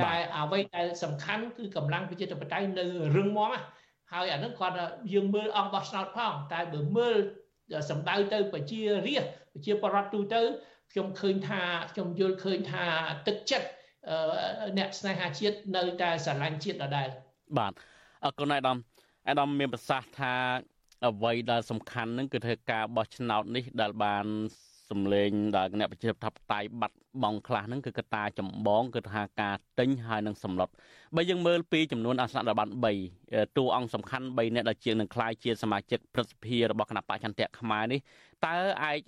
[0.00, 2.84] តែអ្វីដែលសំខាន់គឺកម្លាំងប្រជាធិបតេយ្យនៅ
[3.16, 3.50] រឹងមាំ
[4.12, 4.76] ហើយអានឹងគាត់
[5.12, 7.16] យើងមើលអង្គបោះឆ្នោតផងតែបើមើល
[7.90, 10.40] សម្ដៅទៅប្រជារាស្ត្រប្រជាបរតទូទៅ
[10.92, 12.84] ខ្ញុំឃើញថាខ្ញុំយល់ឃើញថា
[13.26, 13.68] ទឹកចិត្ត
[14.78, 17.08] អ្នកស្នេហាជាតិនៅតែស្រឡាញ់ជាតិដដែល
[17.58, 17.72] បាទ
[18.24, 18.76] អរគុណអាដាម
[19.28, 20.34] អាដាមមានប្រសាសន៍ថា
[21.06, 24.26] អ្វីដែលសំខាន់នឹងគឺធ្វើការបោះឆ្នោតនេះដែលបាន
[24.90, 30.68] សម្លេងដែលគណៈប្រជាធិបតេយ្យបាត់បង់ខ្លះហ្នឹងគឺកត្តាចម្បងគឺថាការទិញហើយនឹងសម្លុត
[31.16, 32.68] បើយើងមើលពីចំនួនអាសនៈដែលបាន
[33.12, 38.00] 3តួអង្គសំខាន់3នាក់ដែលជាងនឹងក្លាយជាសមាជិកព្រឹទ្ធសភារបស់គណៈបច្ឆន្ទៈខ្មែរនេះ
[38.46, 38.98] តើអាច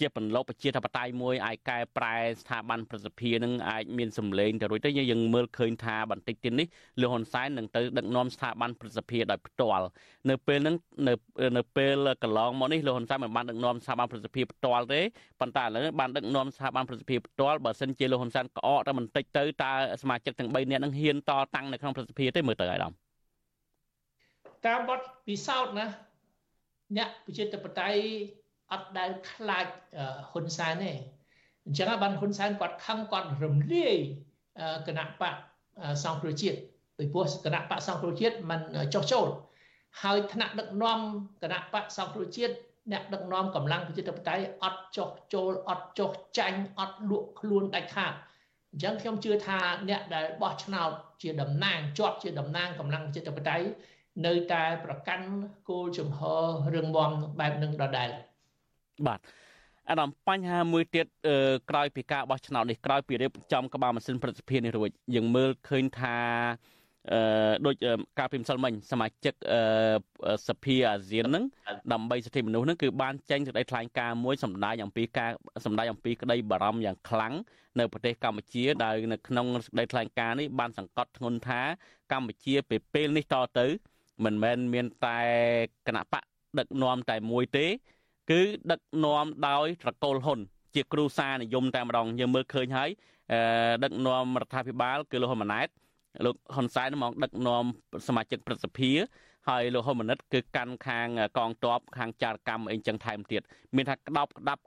[0.00, 6.66] ជាបន្លកប្រជាធិបតេយ្យមួយអាចកែប្រែស្ថាប័នប្រសិទ្ធភាពនឹងអាចមានសម្លេងទៅរួចទៅយើងមើលឃើញថាបន្តិចទៀតនេះ
[7.00, 9.86] លោកហ៊ុនសែននឹងទៅដឹកនាំស្ថាប័នប្រសិទ្ធភាពដោយផ្ទាល់
[10.30, 10.76] នៅពេលហ្នឹង
[11.08, 11.12] នៅ
[11.56, 15.00] នៅពេលកន្លងមកនេះលោកហ៊ុនសែនមិនបានដឹកនាំស្ថាប័នប្រសិទ្ធភាពផ្ទាល់ទេ
[15.40, 19.72] ប៉ុន្តែឥឡូវបានដឹកនាំស្ថាប័នប្រសិទ្ធភាពផ្ទាល់បើសិនជាលោកហ៊ុនសែនក្អកតែបន្តិចទៅតើ
[20.02, 22.94] សមាជិកទាំង3នាក់នឹងហ៊ានតតាំងនៅក្នុងប្រសិទ្ធភាពទេមើលទៅឲ្យដល់
[24.66, 25.86] តាមបទពិសោធន៍ណា
[26.96, 28.00] អ្នកប្រជាធិបតេយ្យ
[28.72, 29.66] អត់ដែលខ្លាច
[30.30, 30.92] ហ៊ុនសែនទេ
[31.64, 33.96] អញ្ចឹងបានហ៊ុនសែនគាត់ខឹងគាត់រំលាយ
[34.86, 35.34] គណៈបក
[36.04, 36.58] សង្គ្រោះជាតិ
[36.98, 38.60] ពីព្រោះគណៈបកសង្គ្រោះជាតិมัน
[38.94, 39.26] ចោះចូល
[40.02, 41.00] ហើយថ្នាក់ដឹកនាំ
[41.42, 42.54] គណៈបកសង្គ្រោះជាតិ
[42.92, 48.12] អ្នកដឹកនាំកម្លាំងប្រជាធិបតេយ្យអត់ចោះចូលអត់ចោះចាញ់អត់លក់ខ្លួនដាច់ខាត
[48.72, 49.58] អញ្ចឹងខ្ញុំជឿថា
[49.88, 50.90] អ្នកដែលបោះឆ្នោត
[51.22, 53.66] ជាតំណាងជាប់ជាតំណាងកម្លាំងប្រជាធិបតេយ្យ
[54.26, 55.26] នៅតែប្រកាន់
[55.68, 58.10] គោលជំហររឿងមមបែបនឹងដដែល
[59.06, 59.20] បាទ
[59.90, 61.06] អាដាមបញ្ហាមួយទៀត
[61.70, 66.18] ក្រោយពីការបោះឆ្នោតនេះក្រោយពីរៀបចំក្បាលម៉ាស៊ីនប្រសិទ្ធភាពនេះរួចយើងមើលឃើញថា
[66.66, 66.77] អឺ
[67.66, 67.74] ដូច
[68.18, 69.34] ការពីម្សិលមិញសមាជិក
[70.48, 71.44] សភាអាស៊ានហ្នឹង
[71.92, 75.30] ដើម្បីសិទ្ធិមនុស្សហ្នឹងគឺបានចេញសេចក្តីថ្លែងការណ៍មួយសម្ដែងអំពីការ
[75.64, 77.34] សម្ដែងអំពីក្តីបារម្ភយ៉ាងខ្លាំង
[77.78, 81.60] នៅប្រទេសកម្ពុជាដែលនៅក្នុងសេចក្តីថ្លែងការណ៍នេះបានសង្កត់ធ្ងន់ថា
[82.12, 83.66] កម្ពុជាពេលពេលនេះតទៅ
[84.24, 85.20] មិនមែនមានតែ
[85.86, 86.22] គណៈបក
[86.58, 87.66] ដឹកនាំតែមួយទេ
[88.30, 88.40] គឺ
[88.70, 90.38] ដឹកនាំដោយត្រកូលហ៊ុន
[90.74, 92.90] ជាគ្រូសានិយមតែម្ដងយើងមើលឃើញហើយ
[93.82, 95.68] ដឹកនាំរដ្ឋាភិបាលគឺលោកហ៊ុនម៉ាណែត
[96.24, 97.64] លោកហ៊ុនសែនមកដឹកនាំ
[98.08, 98.92] សមាជិកព្រឹទ្ធសភា
[99.48, 103.42] ហើយលោកហ៊ុនម៉ាណិតគឺកាន់ខាងកងទ័ពខាងចារកម្មអីចឹងថែមទៀត
[103.76, 104.60] មានថាក្តោបក្តាប់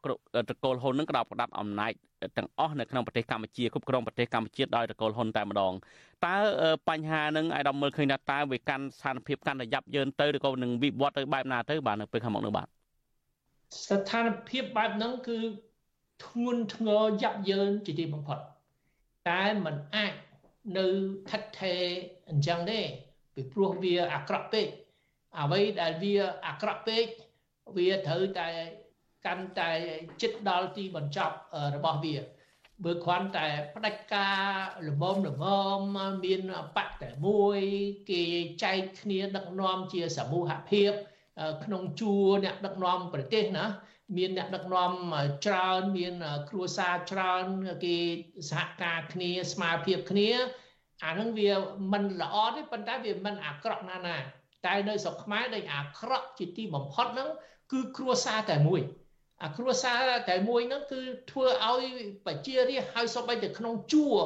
[0.50, 1.92] តកូលហ៊ុននឹងក្តោបក្តាប់អំណាច
[2.38, 5.74] ទាំងអស់នៅក្នុងប្រទេសកម្ពុជាគ្រប់គ្រងប្រទេសកម្ពុជាដោយតកូលហ៊ុនតែម្ដង
[6.26, 6.36] តើ
[6.90, 12.68] បញ្ហានឹងអាយដាមមើលឃើញថាតើវាកាន់ស្ថានភាពកាន់តែយ៉ាប់យ៉ឺនទៅឬក៏នឹងវិវត្តទៅបែបណាទៅបាទនៅពេលខាងមុខនោះបាទ
[13.88, 15.38] ស្ថានភាពបែបហ្នឹងគឺ
[16.26, 18.40] ធ្ងន់ធ្ងរយ៉ាប់យ៉ឺនជាទីបំផុត
[19.30, 20.14] តែมันអាច
[20.78, 20.88] នៅ
[21.30, 21.84] ថិតថេរ
[22.30, 22.82] អញ្ចឹងទេ
[23.36, 24.68] ពីព្រោះវាអាក្រក់ពេក
[25.40, 26.16] អ្វីដែលវា
[26.48, 27.06] អាក្រក់ពេក
[27.78, 28.50] វាត្រូវតែ
[29.26, 29.72] កាន់តែ
[30.22, 31.36] ចិត្តដល់ទីបញ្ចប់
[31.76, 32.16] របស់វា
[32.84, 34.40] បើគ្រាន់តែផ្ដាច់ការ
[34.88, 35.38] លំមលំ
[35.96, 36.42] មមាន
[36.78, 37.60] បកតែមួយ
[38.12, 38.24] គេ
[38.64, 40.92] ចែកគ្នាដឹកនាំជាសមូហភាព
[41.64, 43.66] ក្នុងជួរអ្នកដឹកនាំប្រទេសណា
[44.18, 44.92] មានអ្នកដឹកនាំ
[45.46, 46.14] ច្រើនមាន
[46.50, 47.46] គ្រួសារច្រើន
[47.84, 47.96] គេ
[48.50, 50.30] សហការគ្នាស្មារភាពគ្នា
[51.04, 51.52] អានឹងវា
[51.94, 54.18] មិនល្អទេប៉ុន្តែវាមិនអាក្រក់ណាស់ណា
[54.66, 57.30] តែនៅស្រុកខ្មែរដែលអាក្រក់ជាទីបំផុតហ្នឹង
[57.72, 58.82] គឺគ្រួសារតែមួយ
[59.44, 61.00] អាគ្រួសារតែមួយហ្នឹងគឺ
[61.32, 61.84] ធ្វើឲ្យ
[62.26, 64.18] ប្រជារាស្ត្រហើយសូម្បីតែក្នុងជួរ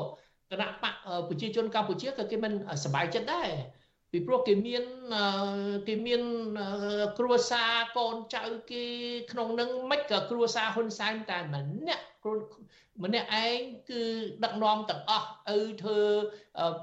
[0.51, 0.95] គណៈបក
[1.29, 3.49] ប្រជាជនកម្ពុជាក៏គេមិនសប្បាយចិត្តដែរ
[4.15, 4.83] ពីព្រោះគេមាន
[5.87, 6.21] គេមាន
[7.19, 8.83] គ្រួសារកូនចៅគេ
[9.31, 12.03] ក្នុងនឹងមិនក៏គ្រួសារហ៊ុនសែនតែម្នាក់
[13.03, 13.59] ម្នាក់ឯង
[13.89, 14.01] គឺ
[14.43, 15.99] ដឹកនាំទាំងអស់ឪធ្វើ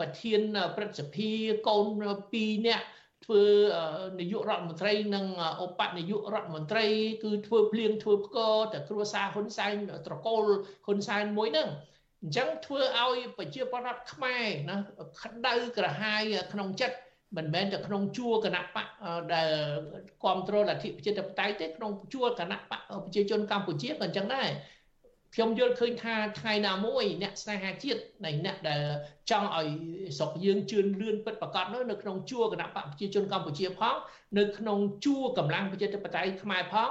[0.00, 0.40] ប្រធាន
[0.76, 1.30] ព្រឹទ្ធសភា
[1.68, 1.84] កូន
[2.26, 2.86] 2នាក់
[3.24, 3.42] ធ្វើ
[4.20, 5.26] នាយករដ្ឋមន្ត្រីនិង
[5.64, 6.86] ឧបនាយករដ្ឋមន្ត្រី
[7.24, 9.74] គឺធ្វើភ្លៀងធ្វើផ្គរតែគ្រួសារហ៊ុនសែន
[10.06, 10.44] ត្រកូល
[10.86, 11.68] ហ៊ុនសែនមួយហ្នឹង
[12.22, 14.76] អញ្ចឹងធ្វើឲ្យប្រជាពលរដ្ឋខ្មែរណា
[15.22, 16.22] ក្តៅក្រហាយ
[16.52, 16.96] ក្នុងចិត្ត
[17.36, 18.86] មិនមែនតែក្នុងជួរគណៈបក
[19.34, 19.50] ដែល
[20.22, 24.48] គ្រប់គ្រងលទ្ធិប្រជាធិបតេយ្យទេក្នុងជួរគណៈបកប្រជាជនកម្ពុជាក៏អញ្ចឹងដែរ
[25.34, 28.82] ខ្ញុំយល់ឃើញថាថ្ងៃណាមួយអ្នកស្នេហាជាតិនៃអ្នកដែល
[29.30, 29.68] ចង់ឲ្យ
[30.18, 33.96] ស្រុកយើងជឿនលឿនពិតប្រកបនៅក្នុងជួរគណៈបកប្រជាជនកម្ពុជាផង
[34.38, 36.90] នៅក្នុងជួរកម្លាំងប្រជាធិបតេយ្យខ្មែរផង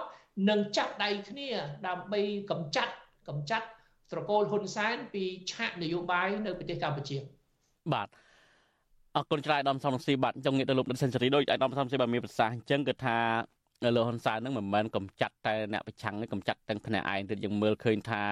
[0.50, 1.50] នឹងចាប់ដៃគ្នា
[1.88, 2.22] ដើម្បី
[2.52, 2.94] កម្ចាត់
[3.28, 3.68] កម្ចាត់
[4.12, 7.18] ត្រកូលហ៊ុនសែនពីឆាកនយោបាយនៅប្រទេសកម្ពុជា
[7.94, 8.08] បាទ
[9.16, 13.18] អរគុណច្រើនអាដាមសំស៊ីបាទចង់ងាកទៅលោកដិនសេនស៊ូរីដូចអាដាមសំស៊ីបាទមានប្រសាសន៍អញ្ចឹងគឺថា
[13.96, 18.24] លោកហ៊ុនសែននឹងមិនមែនកំចាត់តែអ្នកប្រឆាំងនេះកំចាត់ទាំងភ្នាក់ឯងទៀតយើងមើលឃើញថា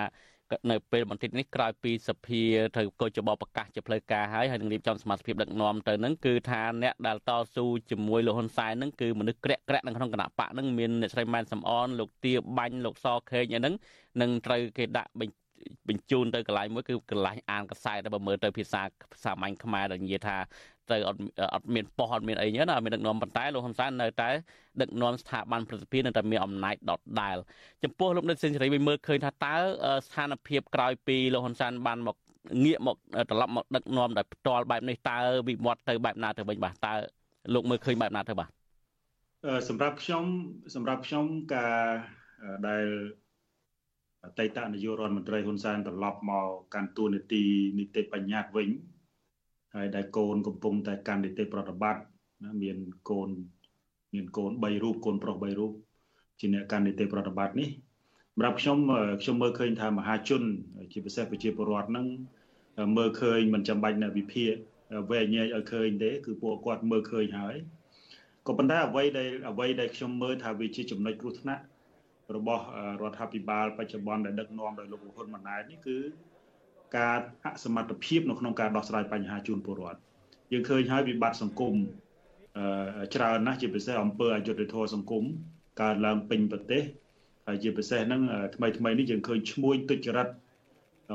[0.71, 2.41] នៅពេលបន្តិចនេះក្រោយពីសភា
[2.75, 13.73] ត្រូវកោជបប្រកាសជាផ្លូវការហើយហើយនឹងរៀបចំសមាជិកដឹកនាំទៅនឹងគឺថាអ្នកដែលតស៊ូជាមួយលោកហ៊ុនសែននឹងគឺមនុស្សក្រាក់ក្រាក់នៅក្នុងគណៈបកនឹងមានអ្នកស្រីម៉ែនសំអនលោកទាបាញ់លោកសខេងអីហ្នឹង
[14.21, 18.81] នឹងត្រូវគេដាក់បញ្ជូនទៅកន្លែងមួយគឺកន្លែងអានកសែតតែបើមើលទៅភាសា
[19.23, 20.37] សាមញ្ញខ្មែរដែលនិយាយថា
[20.91, 21.19] ទៅអត់
[21.53, 24.29] អត់មានប៉ុស្តិ៍អត់មានអីហ្នឹងណាមានដឹកនាំប៉ុន្តែលោកហ៊ុនសែននៅតែ
[24.81, 26.91] ដឹកនាំស្ថាប័នប្រសិទ្ធភាពនៅតែមានអំណាចដ
[27.21, 27.37] ដែល
[27.83, 29.55] ចំពោះលោកនិតសេនស៊ូរីវិញមើលឃើញថាតើ
[30.05, 32.15] ស្ថានភាពក្រោយពីលោកហ៊ុនសែនបានមក
[32.65, 32.95] ងាកមក
[33.29, 35.17] ត្រឡប់មកដឹកនាំដោយផ្ទាល់បែបនេះតើ
[35.49, 36.93] វិវត្តទៅបែបណាទៅវិញបាទតើ
[37.53, 38.49] លោកមើលឃើញបែបណាទៅបាទ
[39.69, 40.25] សម្រាប់ខ្ញុំ
[40.75, 41.77] សម្រាប់ខ្ញុំការ
[42.67, 42.85] ដែល
[44.25, 47.43] អតីតនាយករដ្ឋមន្ត្រីហ៊ុនសែនត្រឡប់មកកាន់តួនាទី
[47.79, 48.69] នីតិបញ្ញត្តិវិញ
[49.75, 52.01] ហើយដែលកូនកំពុងតែកាន់នីតិប្រតិបត្តិ
[52.43, 52.77] ណាមាន
[53.09, 53.29] កូន
[54.13, 55.71] មានកូន3រូបកូនប្រុស3រូប
[56.39, 57.69] ជាអ្នកកាន់នីតិប្រតិបត្តិនេះ
[58.33, 58.77] សម្រាប់ខ្ញុំ
[59.21, 60.43] ខ្ញុំមើលឃើញថាមហាជន
[60.91, 62.07] ជាពិសេសប្រជាពលរដ្ឋនឹង
[62.97, 64.51] មើលឃើញមិនចាំបាច់នៅវិភាគ
[65.11, 67.55] វែងញែកឲ្យឃើញទេគឺពួកគាត់មើលឃើញហើយ
[68.47, 71.63] ក៏ប៉ុន្តែអ្វីដែលអ្វីដែលខ្ញុំមើលថាវាជាចំណុចគ្រោះថ្នាក់
[72.35, 72.63] របស់
[73.01, 75.97] រដ្ឋាភិបាលបច្ចុប្បន្នដែលដឹកនាំដោយលោកហ៊ុនម៉ាណែតនេះគឺ
[76.97, 79.99] ការអសមត្ថភាពនៅក្នុងការដោះស្រាយបញ្ហាជូនពលរដ្ឋ
[80.51, 81.75] យើងឃើញហើយវិបត្តិសង្គម
[83.15, 85.23] ច្រើនណាស់ជាពិសេសអំពើអយុត្តិធម៌សង្គម
[85.81, 86.83] កើតឡើងពេញប្រទេស
[87.47, 88.21] ហើយជាពិសេសហ្នឹង
[88.55, 90.27] ថ្មីថ្មីនេះយើងឃើញឈ្មួញទុច្ចរិត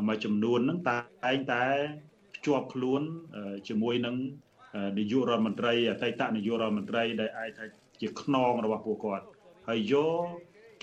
[0.08, 1.64] មួយចំនួនហ្នឹងតែងតែ
[2.34, 3.02] ភ្ជាប់ខ្លួន
[3.68, 4.16] ជាមួយនឹង
[4.98, 7.64] នាយករដ្ឋមន្ត្រីអតីតនាយករដ្ឋមន្ត្រីដែលអាចថា
[8.00, 9.24] ជាខ្នងរបស់ពួកគាត់
[9.68, 10.26] ហើយយក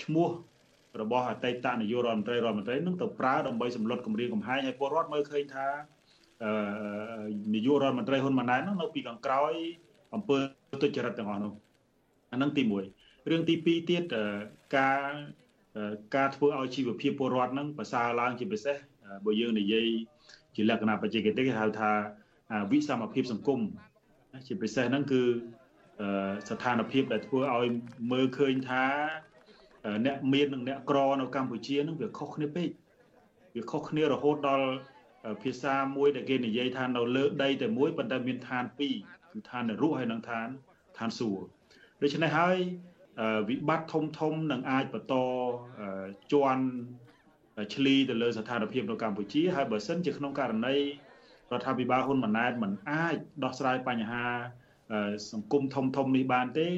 [0.02, 0.28] ឈ្មោះ
[1.00, 5.66] របស់អតីតនាយករដ្ឋមន្ត្រីរដ្ឋមន្ត្រីនឹងទៅប្រើដើម្បីសម្លុតគម្រាមកំហែងឲ្យពលរដ្ឋមើលឃើញថា
[7.54, 9.52] នាយករដ្ឋមន្ត្រីហ៊ុនម៉ាណែតនោះនៅពីខាងក្រោយ
[10.14, 10.36] អំពើ
[10.82, 11.52] ទុច្ចរិតទាំងអស់នោះ
[12.32, 12.62] អានឹងទី
[12.96, 14.02] 1រឿងទី2ទៀត
[14.76, 15.00] ការ
[16.16, 18.76] ការធ្វើឲ្យជីវភាពពលរដ្ឋនឹងប្រសើរឡើងជាពិសេស
[19.24, 19.86] បើយើងនិយាយ
[20.54, 21.90] ជាលក្ខណៈបច្ចេកទេសគេហៅថា
[22.72, 23.60] វិសមភាពសង្គម
[24.46, 25.22] ជាពិសេសហ្នឹងគឺ
[26.48, 27.66] ស្ថានភាពដែលធ្វើឲ្យ
[28.12, 28.84] មើលឃើញថា
[30.06, 32.68] អ្នកមាននិងអ្នកក្រនៅកម្ពុជានឹងវាខុសគ្នាពេក
[33.56, 34.68] វាខុសគ្នារហូតដល់
[35.42, 38.94] ភាសាមួយដែលគេនិយាយថានៅលើដីតែមួយប៉ុន្តែមានឋានពីរ
[39.32, 40.48] គឺឋាននរកហើយនិងឋាន
[40.98, 41.46] ឋានសួគ៌
[42.02, 42.56] ដូច្នេះហើយ
[43.48, 45.14] វិបត្តិធំធំនឹងអាចបន្ត
[46.32, 46.64] ជន់
[47.74, 54.24] ឆ្លីទៅលើស្ថានភាពនៅកម្ពុជាហើយបើសិនជាក្នុងករណីរដ្ឋាភិបាលហ៊ុនម៉ាណែតមិនអាចដោះស្រាយបញ្ហា
[55.32, 56.68] សង្គមធំធំនេះបានទេ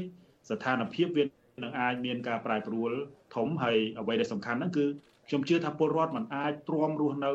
[0.50, 1.24] ស្ថានភាពវា
[1.62, 2.90] នឹងអាចមានការប្រែប្រួល
[3.36, 4.84] ធំហើយអ្វីដែលសំខាន់ហ្នឹងគឺ
[5.28, 7.32] ខ្ញុំជឿថាពលរដ្ឋមិនអាចទ្រាំរស់នៅ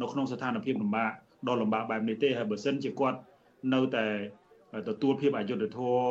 [0.00, 1.12] នៅក្នុងស្ថានភាពលំបាក
[1.48, 3.18] ដ៏លំបាកបែបនេះទេហើយបើសិនជាគាត់
[3.74, 4.06] នៅតែ
[4.88, 6.08] ទទួលភាពអយុត្តិធម៌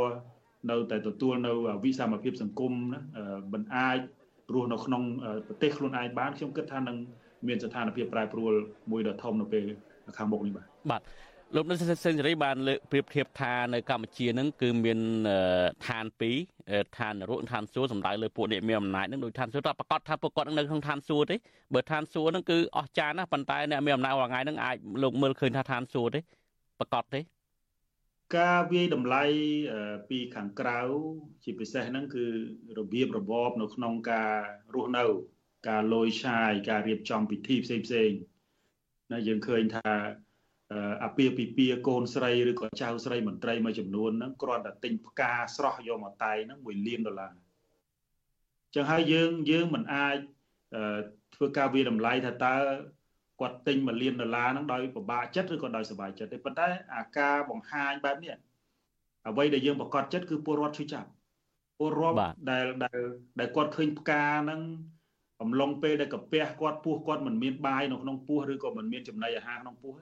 [0.71, 1.51] នៅតែទទួលនៅ
[1.83, 2.99] វិសមភាពសង្គមណា
[3.53, 3.97] មិនអាច
[4.53, 5.03] រស់នៅក្នុង
[5.47, 6.97] ប្រទេសខ្លួនឯងបានខ្ញុំគិតថានឹង
[7.47, 8.53] មានស្ថានភាពប្រែប្រួល
[8.91, 9.63] មួយដ៏ធំនៅពេល
[10.17, 11.01] ខាងមុខនេះបាទបាទ
[11.55, 14.99] លោកនៅសេនស៊ូរីបានលើកប្រៀបធៀបថានៅកម្ពុជានឹងគឺមាន
[15.87, 16.37] ឋានពីរ
[16.97, 21.35] ឋាននរកឋានសួគ៌សំដៅលើពួកអ្នកមានអំណាចនឹងដូចឋានសួគ៌តែប្រកាសថាពួកគាត់នៅក្នុងឋានសួគ៌ទេ
[21.73, 26.19] បើឋានសួគ៌នឹងគឺអស្ចារ្យណាស់ប៉ុន្តែអ្នកមានអំណាចរាល់ថ្ងៃនឹងអាចលោកមើលឃើញថាឋានសួគ៌ទេ
[26.79, 27.19] ប្រកាសទេ
[28.37, 29.23] ការវាយតម្លៃ
[30.09, 30.79] ពីខាងក្រៅ
[31.43, 32.25] ជាពិសេសហ្នឹងគឺ
[32.77, 34.31] របៀបរបបនៅក្នុងការ
[34.75, 35.05] រស់នៅ
[35.69, 38.11] ការលយឆាយការរៀបចំពិធីផ្សេងផ្សេង
[39.11, 39.89] ណាយើងឃើញថា
[41.03, 47.32] អាពាហ៍ពិពាហ៍កូនស្រីឬក៏ចៅស្រីមន្ត្រីមួយចំនួនហ្នឹងគ្រាន់តែទិញផ្កាស្រស់យកមកតែងហ្នឹង1លានដុល្លារ
[48.76, 50.18] ចឹងហើយយើងយើងមិនអាច
[51.36, 52.55] ធ្វើការវាតម្លៃថាតើ
[53.41, 58.36] គាត់ទិញ1លានដុល្លារហ្នឹងដោយពិបាកចិត្តឬក៏ដោយសុបាយចិត្តទេប៉ុន្តែអាការបង្ហាញបែបនេះ
[59.28, 61.09] អ្វីដែលយើងប្រកាសចិត្តគឺពលរដ្ឋជួយចាប់
[61.80, 62.18] ពលរដ្ឋ
[62.51, 62.99] ដែលដែល
[63.39, 64.61] ដែលគាត់ឃើញផ្កាហ្នឹង
[65.41, 69.93] អំឡុងពេលដែលកាពះគាត់ពោះគាត់មិនមានបាយនៅក្នុងពោះឬក៏មិនមានចំណីអាហារក្នុងពោះ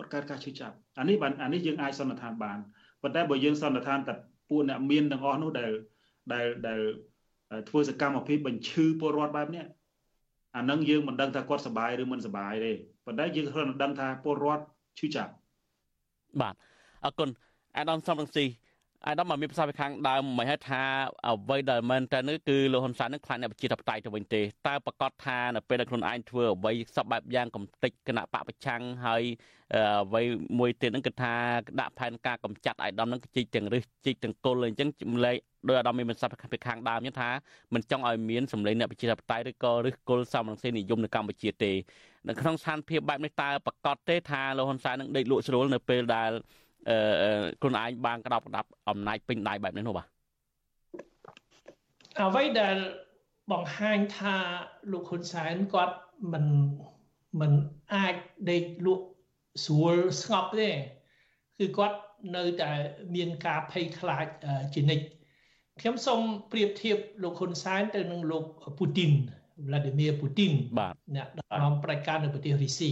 [0.00, 2.58] គាត់កើតការឈឺចាប់អានេះបានអានេះយើងអាចសន្និដ្ឋានបាន
[3.02, 4.14] ប៉ុន្តែបើយើងសន្និដ្ឋានតែ
[4.48, 5.70] ពួកអ្នកមានទាំងអស់នោះដែល
[6.32, 6.80] ដែលដែល
[7.68, 9.64] ធ្វើសកម្មភាពបញ្ឈឺពលរដ្ឋបែបនេះ
[10.56, 12.72] អានឹងយើងមិនដឹងថាគាត់សុបាយឬមិនសុបាយទេ
[13.06, 14.64] ប៉ុន្តែយើងគ្រាន់តែដឹងថាពលរដ្ឋ
[14.98, 15.32] ឈឺចាប់
[16.40, 16.54] បាទ
[17.04, 17.28] អរគុណ
[17.78, 18.44] អាដាមសំរងស៊ី
[19.06, 20.82] អាដាមមកមានប្រសាសន៍ពីខាងដើមមិនហេតុថា
[21.26, 29.22] អ្វីដែលមែនតើនេះគឺលោកហ៊ុនសែននឹងខ្លាចអ្នកប្រជាធិបតេយ្យទៅវិញទេតើប្រកាសថានៅពេលដែលខ្លួនឯងធ្វើអ្វីសពបែបយ៉ាងកំតិចគណៈបពប្រឆាំងហើយ
[30.06, 30.22] អ្វី
[30.58, 31.34] មួយទៀតហ្នឹងគឺថា
[31.80, 35.36] ដាក់ផែនការកម្ចាត់អាយដាមហ្នឹងជីកទាំងរឹសជីកទាំងគល់អញ្ចឹងចម្លែក
[35.68, 37.30] ដោយអាដាមមានប្រសាសន៍ពីខាងដើមហ្នឹងថា
[37.74, 41.72] មិនចង់ឲ្យមានសម្លេងអ្នកប្រជាធិបតេយ្យឬក៏រឹសគល់សមរង្ស៊ីនិយមនៅកម្ពុជាទេ
[42.28, 46.30] នៅក្នុងស្ថានភាពបែបនេះតើប្រកាសទេថាលោកហ៊ុនសែននឹងដេកលក់ស្រួលនៅពេលដែល
[46.88, 50.06] អឺខ្លួនឯងបានក្តាប់ក្តាប់អំណាចពេញដៃបែបនេះនោះបាទ
[52.20, 52.76] អ្វីដែល
[53.52, 54.36] បង្ហាញថា
[54.92, 55.96] លោកហ៊ុនសែនគាត់
[56.32, 56.46] មិន
[57.40, 57.52] មិន
[57.94, 58.14] អាច
[58.50, 59.06] ដេកលក់
[59.64, 60.70] ស្រួលស្ងប់ទេ
[61.58, 61.98] គឺគាត់
[62.36, 62.70] នៅតែ
[63.14, 64.26] មានការភ័យខ្លាច
[64.74, 65.04] ជានិច្ច
[65.80, 66.20] ខ្ញុំសូម
[66.52, 68.44] ប្រៀបធៀបលោកហ៊ុនសែនទៅនឹងលោក
[68.78, 69.12] ពូទីន
[69.66, 70.52] Vladimir Putin
[71.16, 72.90] អ្នកដឹកនាំផ្ដាច់ការនៅប្រទេសរុស្ស៊ី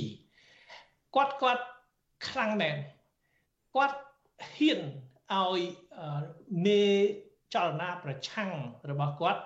[1.15, 1.65] គាត់គាត់
[2.29, 2.77] ខ្លាំងមែន
[3.75, 3.97] គាត់
[4.55, 4.81] ហ៊ាន
[5.33, 5.61] ឲ្យ
[6.65, 6.85] មេ
[7.55, 8.53] ចលនាប្រឆាំង
[8.91, 9.43] របស់គាត់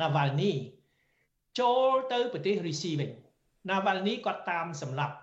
[0.00, 0.52] ណាវ៉ាល់នី
[1.60, 3.10] ចូលទៅប្រទេសរុស្ស៊ីវិញ
[3.70, 5.16] ណាវ៉ាល់នីគាត់តាមសម្លាប់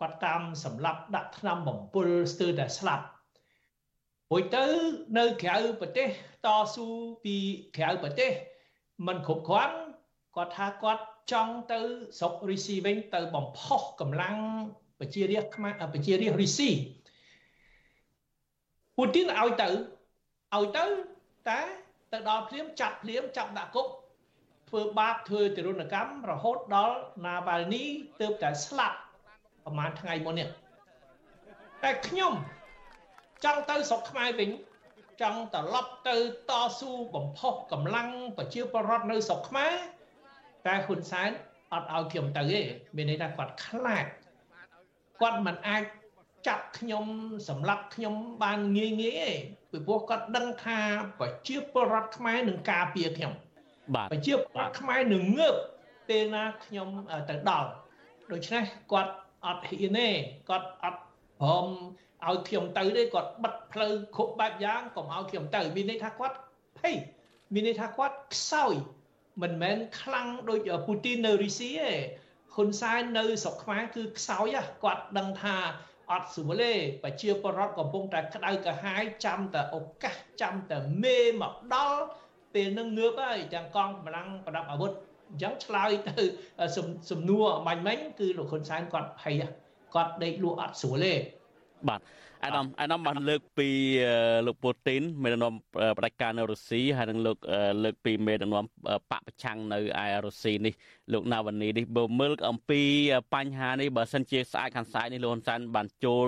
[0.00, 3.04] គាត់តាមសម្លាប់ដាក់ថ្នាំបំពុលស្ទើរតែស្លាប់
[4.30, 4.64] រួចទៅ
[5.18, 6.08] នៅក្រៅប្រទេស
[6.44, 6.86] តស៊ូ
[7.24, 7.36] ពី
[7.76, 8.30] ក្រៅប្រទេស
[9.06, 9.78] มันគ្រប់គ្រាន់
[10.36, 11.78] គាត់ថាគាត់ចង់ទៅ
[12.18, 14.36] ស្រុករុស្ស៊ីវិញទៅបំផុសកម្លាំង
[15.00, 16.70] ប្រជារាស្ត្រខ្មែរប្រជារាស្ត្ររុស្ស៊ី
[19.00, 19.68] ពូទីនឲ្យទៅ
[20.54, 20.84] ឲ្យទៅ
[21.48, 21.60] តែ
[22.12, 23.88] ទៅដល់ភ្លាមចាប់ភ្លាមចាប់ដាក់គុក
[24.68, 27.82] ធ្វើបាបធ្វើទរណកម្មរហូតដល់ណាវ៉ាល់នី
[28.20, 28.98] ទើបតែស្លាប់
[29.64, 30.48] ប្រហែលថ្ងៃមុននេះ
[31.82, 32.32] តែខ្ញុំ
[33.44, 34.50] ចង់ទៅស្រុកខ្មែរវិញ
[35.22, 36.16] ចង់ត្រឡប់ទៅ
[36.50, 39.74] តស៊ូបំផុសកម្លាំងប្រជាពលរដ្ឋនៅស្រុកខ្មែរ
[40.66, 41.30] តែហ៊ុនសែន
[41.72, 42.60] អត់ឲ្យខ្ញុំទៅទេ
[42.96, 44.06] មានន័យថាគាត់ខ្លាច
[45.20, 45.82] គាត់មិនអាច
[46.46, 47.06] ចាប់ខ្ញុំ
[47.48, 49.30] សម្លាប់ខ្ញុំបានងាយងាយទេ
[49.70, 50.78] ពីព្រោះគាត់ដឹងថា
[51.20, 53.32] ប្រជាពលរដ្ឋខ្មែរនឹងការពារខ្ញុំ
[53.94, 55.54] បាទប្រជាពលរដ្ឋខ្មែរនឹងងើប
[56.08, 56.88] ពេលណាខ្ញុំ
[57.30, 57.70] ទៅដល់
[58.32, 59.12] ដូច្នេះគាត់
[59.44, 60.08] អត់ហ៊ានទេ
[60.48, 61.00] គាត់អត់
[61.40, 61.66] ព្រម
[62.26, 66.36] ឲ្យខ្ញុំទៅទេគាត់បិទផ្លូវគ្រប់បែបយ៉ាងកុំឲ្យខ្ញុំទៅមានន័យថាគាត់
[66.78, 66.96] ភ័យ
[67.54, 68.74] មានន័យថាគាត់ខ្សោយ
[69.42, 71.92] មិនមែនខ្លាំងដូចពូទីននៅរុស្ស៊ីទេ
[72.54, 75.56] ហ៊ុនសែននៅស្រុកខ្មែរគឺខ្សោយគាត់ដឹងថា
[76.10, 82.00] អត់ស្រួលទេប្រជាពលរដ្ឋកំពុងតែក្តៅក្រហាយចាំតែឱកាសចាំតែមេមកដល់
[82.54, 84.92] ពេលនឹងងើបហើយទាំងកងកម្លាំងប្រដាប់អាវុធ
[85.30, 86.22] អញ្ចឹងឆ្លើយទៅ
[87.10, 89.34] សំណួរបាញ់មិញគឺលោកហ៊ុនសែនគាត់ភ័យ
[89.94, 91.14] គាត់ដេកលក់អត់ស្រួលទេ
[91.88, 92.00] បាទ
[92.44, 93.68] អាដាមអាដាមបានលើកពី
[94.46, 95.54] លោកពូទីនមេដឹកនាំ
[95.98, 97.36] ផ្ដាច់ការនៅរុស្ស៊ីហើយនឹងលោក
[97.84, 100.74] លើកពីមេដឹកនាំបកប្រឆាំងនៅឯរុស្ស៊ីនេះ
[101.12, 102.80] លោកណាវ៉ានីនេះបើមើលអំពី
[103.34, 106.26] បញ្ហានេះបើសិនជាស្អាតខាងសាយនេះលោកហ៊ុនសែនបានចូល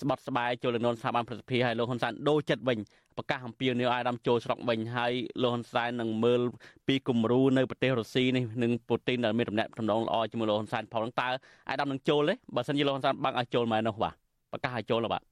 [0.00, 2.78] ស្បត់ស្បាយចូលនឹងស្ថាប័នប្រសិទ្ធភាពហើយលោកហ៊ុនសែនដូរចិត្តវិញ
[3.16, 6.40] ប្រកាសអំពាវនាវឲ្យអាដាមចូលស្រុកវិញហើយលោកហ៊ុនសែននឹងមើល
[6.88, 11.28] ពីគំរូនៅប្រទេសរុស្ស៊ីនេះនឹងពូទីនដែលមានតំណែងតំណងល្អជាមួយលោកហ៊ុនសែនផងតើ
[11.70, 14.14] អាដាមនឹងចូលទេបើសិនជាលោកហ៊ុនសែនបាំងឲ្យចូលមកនោះបាទ
[14.52, 15.31] ប្រកាសឲ្យចូលបាទ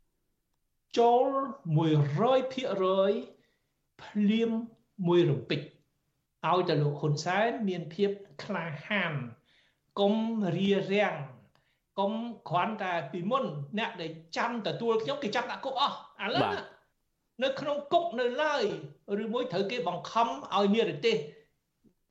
[0.99, 1.29] ចូល
[2.07, 4.51] 100%ភ្លាម
[5.07, 5.61] មួយរំពេច
[6.49, 8.11] ឲ្យតែលោកហ៊ុនសែនមានភាព
[8.43, 9.13] ក្លាហាន
[10.01, 10.15] កុំ
[10.57, 11.15] រារាំង
[11.99, 12.13] កុំ
[12.49, 13.45] គ្រាន់តែពីមុន
[13.79, 16.45] អ្នកដែលចាំទទួលខ្ញុំគេចាប់ដាក់គុកអស់ឥឡូវ
[17.43, 18.63] នៅក្នុងគុកនៅឡើយ
[19.23, 21.17] ឬមួយត្រូវគេបង្ខំឲ្យនិរទេស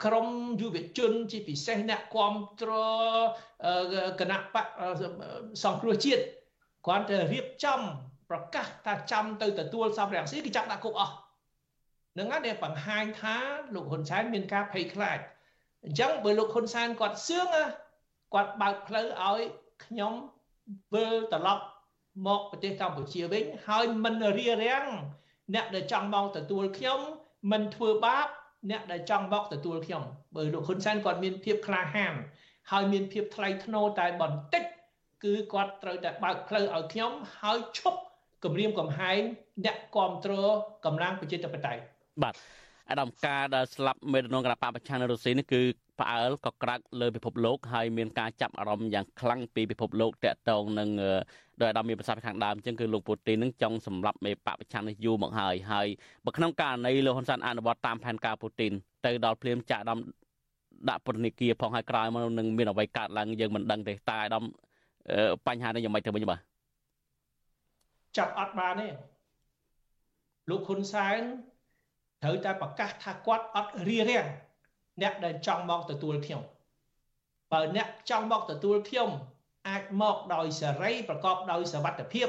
[0.06, 0.28] ក្រម
[0.62, 2.72] យុវជនជាពិសេសអ្នកគ្រប់គ្រ
[3.10, 3.16] ង
[4.20, 4.66] គណៈបក
[5.64, 6.24] សង្គ្រោះជាតិ
[6.86, 7.82] គ្រាន់តែរៀបចំ
[8.30, 11.16] ប្រកាសថាចាំទៅទទួលសំរងស៊ីគេចាប់ដាក់គុកអស់
[12.18, 13.36] នឹងហើយបង្ហាញថា
[13.74, 15.20] លោកហ៊ុនសែនមានការភ័យខ្លាច
[15.84, 17.48] អញ្ចឹងបើលោកហ៊ុនសែនគាត់សឿង
[18.34, 19.40] គាត់បើកផ្លូវឲ្យ
[19.86, 20.14] ខ្ញុំ
[20.94, 21.64] វិលត្រឡប់
[22.28, 24.86] មកប្រទេសកម្ពុជាវិញហើយមិនរារាំង
[25.54, 27.00] អ្នកដែលចង់មកទទួលខ្ញុំ
[27.52, 28.28] មិនធ្វើបាប
[28.70, 30.04] អ្នកដែលចង់មកទទួលខ្ញុំ
[30.36, 32.14] បើលោកហ៊ុនសែនគាត់មានភាពក្លាហាន
[32.72, 34.64] ហើយមានភាពថ្លៃថ្នូរតែបន្តិច
[35.24, 37.12] គឺគាត់ត្រូវតែបើកផ្លូវឲ្យខ្ញុំ
[37.42, 38.00] ហើយឈប់
[38.44, 39.20] គម្រាមកំហែង
[39.66, 41.82] អ្នកគ្រប់គ្រងកម្លាំងប្រជាធិបតេយ្យ
[42.24, 42.36] បាទ
[42.90, 45.62] អាដាមការដែលស្លាប់មេដឹកនាំគណៈបកប្រឆាំងនៅរុស្ស៊ីនេះគឺ
[46.00, 50.90] ផ្អើលក៏ក្រាក់លើពិភពលោកហើយមានការចាប់អារម្មណ៍យ៉ាងខ្លាំងពីពិភពលោកតាក់ទងនឹង
[51.62, 55.88] ដោយអាដាមមានប្រសាសន៍ខាងដើមអញ្ចឹងគឺលោកពូទីននឹងចង់សម្លាប់មេបកប្រឆាំងនេះយូរមកហើយហើយ
[56.26, 58.72] បើក្នុងករណីលោកហ៊ុនសែនអនុវត្តតាមផែនការពូទីន
[59.06, 60.00] ទៅដល់ភ្លាមចាក់អាដាម
[60.90, 64.44] ដាក់ពន្ធនាគារផងហើយក្រោយមកនឹងមានអ្វីកើតឡើងយើងមិនដឹងទេតើអាដាម
[65.48, 66.49] បញ្ហានេះយ៉ាងម៉េចទៅវិញបាទ
[68.18, 68.88] ចាប់អត់បានទេ
[70.50, 71.22] លោកហ៊ុនសែន
[72.24, 74.26] ត្រូវតែប្រកាសថាគាត់អត់រៀបរៀង
[75.02, 76.44] អ្នកដែលចង់មកទទួលខ្ញុំ
[77.52, 79.10] បើអ្នកចង់មកទទួលខ្ញុំ
[79.68, 82.28] អាចមកដោយសេរីប្រកបដោយសវត្ថភាព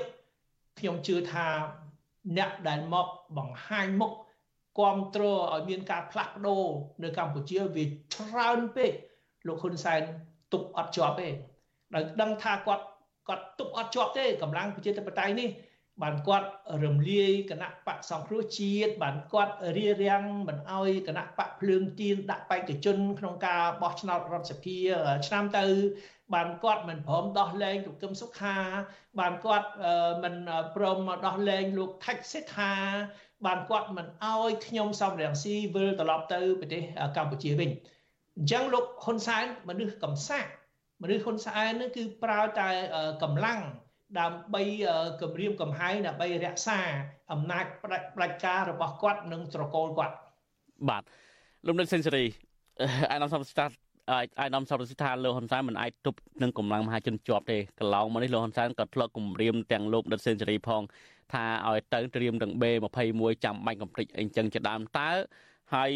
[0.79, 1.49] ខ្ញុំជឿថា
[2.37, 3.07] អ្នកដែលមក
[3.37, 4.13] បង្ហាញមុខ
[4.79, 6.65] គ្រប់គ្រងឲ្យមានការផ្លាស់ប្ដូរ
[7.03, 8.93] នៅកម្ពុជាវាច្រើនពេក
[9.47, 10.01] លោកហ៊ុនសែន
[10.53, 11.29] ទុកអត់ជាប់ទេ
[11.95, 12.85] ដោយដឹងថាគាត់
[13.29, 15.49] គាត់ទុកអត់ជាប់ទេកម្លាំងប្រជាធិបតេយ្យនេះ
[16.03, 16.49] បានគាត់
[16.85, 24.79] រំលាយគណៈបកសង្គ្រោះជាតិបានគាត់រៀបរៀងមិនអោយគណៈបកភ្លើងទៀនដាក់បេក្ខជនក្នុងការបោះឆ្នោតរដ្ឋសភា
[25.27, 25.65] ឆ្នាំទៅ
[26.35, 28.57] បានគាត់មិនព្រមដោះលែងលោកកឹមសុខា
[29.21, 29.69] បានគាត់
[30.23, 30.37] មិន
[30.75, 32.73] ព្រមដោះលែងលោកថៃសេដ្ឋា
[33.47, 36.83] បានគាត់មិនអោយខ្ញុំសំរងស៊ីវិលត្រឡប់ទៅប្រទេស
[37.17, 37.71] កម្ពុជាវិញ
[38.37, 40.45] អញ្ចឹងលោកហ៊ុនសែនមនុស្សកំសាក
[41.03, 42.69] មនុស្សហ៊ុនសែននេះគឺប្រើតែ
[43.23, 43.61] កម្លាំង
[44.19, 44.63] ដើម្បី
[45.23, 46.79] គម្រាមកំហែងដើម្បីរក្សា
[47.33, 50.15] អំណាចផ្ដាច់ផ្ដាច់ការរបស់គាត់និងត្រកូលគាត់
[50.89, 51.03] បាទ
[51.67, 52.25] លោកនិតសេនស៊ូរី
[53.11, 53.65] អានសំស្តា
[54.11, 60.83] អាយដាមសរសិថាលោកហ៊ុនសែនមិនអាចទប់នឹងកម្លាំងមហាជនជាប់ទេកន្លងមកនេះលោកហ៊ុនសែនក៏ធ្លាប់គម្រាមទាំងលោកដិតសេនស៊ូរីផង
[61.33, 65.11] ថាឲ្យទៅត្រៀមទាំង B21 ចាំបាច់កំភ្លេចអីចឹងជាដើមតើ
[65.75, 65.93] ហើយ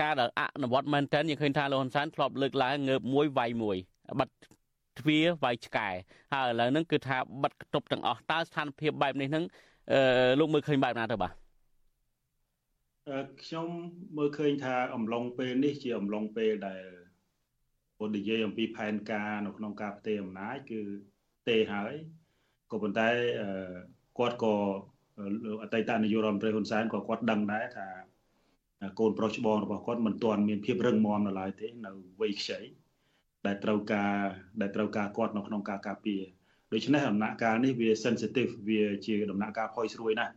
[0.00, 3.76] ការដែលអនុវត្តមែនតើយើងឃើញថាលោកហ៊ុនសែនធ្លាប់លើកឡើងងើបមួយវាយមួយ
[4.18, 4.34] បាត់
[4.98, 5.88] ទ្វាវាយឆ្កែ
[6.32, 9.44] ហើយឥឡូវហ្នឹងគឺថាបិទគប់ទាំងអស់តើស្ថានភាពបែបនេះហ្នឹង
[10.38, 11.32] លោកមើលឃើញបែបណាទៅបាទ
[13.42, 13.66] ខ្ញុំ
[14.18, 16.84] មើលឃើញថាអំឡុងពេលនេះជាអំឡុងពេលដែល
[17.98, 20.80] ពុទ្ធនិយាយអំពីផែនការនៅក្នុងការផ្ទេរអំណាចគឺ
[21.48, 21.92] ទេហើយ
[22.70, 23.08] ក៏ប៉ុន្តែ
[24.18, 24.54] គាត់ក៏
[25.62, 27.88] អតីតនាយករដ្ឋមន្ត្រីហ៊ុនសែនក៏គាត់ដឹងដែរថា
[29.00, 32.60] កូនប្រុសច្បងរបស់គាត់មិនទាន់មានភាពរឹងមាំនៅឡើយទេនៅវ័យខ្ចី
[33.46, 34.14] ដែលត្រូវការ
[34.60, 36.22] ដែលត្រូវការគាត់នៅក្នុងការការពារ
[36.72, 40.34] ដូច្នេះដំណាក់កាលនេះវា sensitive វាជាដំណាក់កាលផុយស្រួយណាស់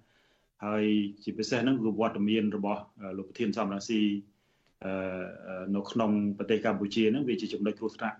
[0.65, 0.85] ហើយ
[1.23, 2.81] ជាពិសេសហ្នឹងគឺវត្តមានរបស់
[3.17, 4.01] លោកប្រធានសំរងស៊ី
[5.75, 8.17] នៅក្នុងប្រទេសកម្ពុជាហ្នឹងវាជាចំណុចគ្រោះថ្នាក់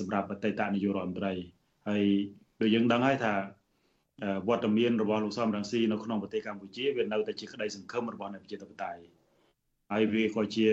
[0.00, 1.32] សម្រាប់អតីតនាយករដ្ឋមន្ត្រី
[1.88, 2.04] ហើយ
[2.60, 3.34] ដូចយើងដឹងហើយថា
[4.48, 9.02] វត្តមានរបស់លោកសំរងស៊ីនៅក្នុងប្រទេសកម្ពុជាវានៅតែជាក្តីសង្ឃឹមរបស់អ្នកប្រជាធិបតេយ្យ
[9.92, 10.66] ហើយវាក៏ជា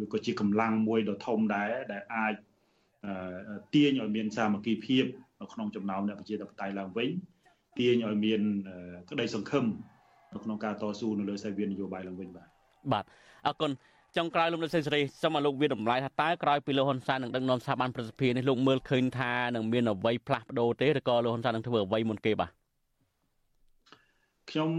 [0.00, 2.34] វាក៏ជាកម្លាំងមួយដ៏ធំដែរដែលអាច
[3.74, 5.04] ទាញឲ្យមានសាមគ្គីភាព
[5.40, 7.08] នៅក្នុងចំណោមអ្នកប្រជាធិបតេយ្យឡើងវិញ
[7.78, 8.40] ទាញឲ្យមាន
[9.10, 9.64] ក្តីសង្ឃឹម
[10.34, 12.48] នៅក្នុងការតស៊ូនៅលើសាវៀននយោបាយឡើងវិញបាទ
[12.92, 13.04] បាទ
[13.46, 13.70] អរគុណ
[14.16, 22.50] ចុងក្រោយលោកលោកសេនស៊ូរីសូមឲ្យលោកវាតម្លៃថាតើក្រោយពីលោកហ៊ុនសែននឹងដឹកនាំស្ថាប័នប្រសិទ្ធភាពនេះលោកមើលឃើញថានឹងមានអ្វីផ្លាស់ប្ដូរទេឬក៏លោកហ៊ុនសែននឹងធ្វើអ្វីមុនគេបាទ
[24.50, 24.70] ខ្ញុំ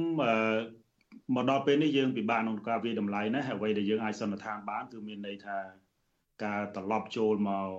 [1.35, 5.57] មកដល់ពេលនេះយើងពិបាកក្នុងការវិតម្លៃណាអ្វីដែលយើងអាចសន្និដ្ឋានបានគឺមានន័យថា
[6.43, 7.69] ការត្រឡប់ចូលមក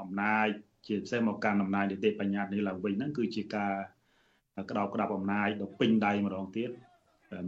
[0.00, 0.46] អំណាច
[0.86, 3.72] ជាពិសេសមកកាន់អំណាចនីតិបញ្ញត្តិនេះឡើងវិញហ្នឹងគឺជាការ
[4.70, 6.70] ក្តោបក្តាប់អំណាចដ៏ពេញដៃម្ដងទៀត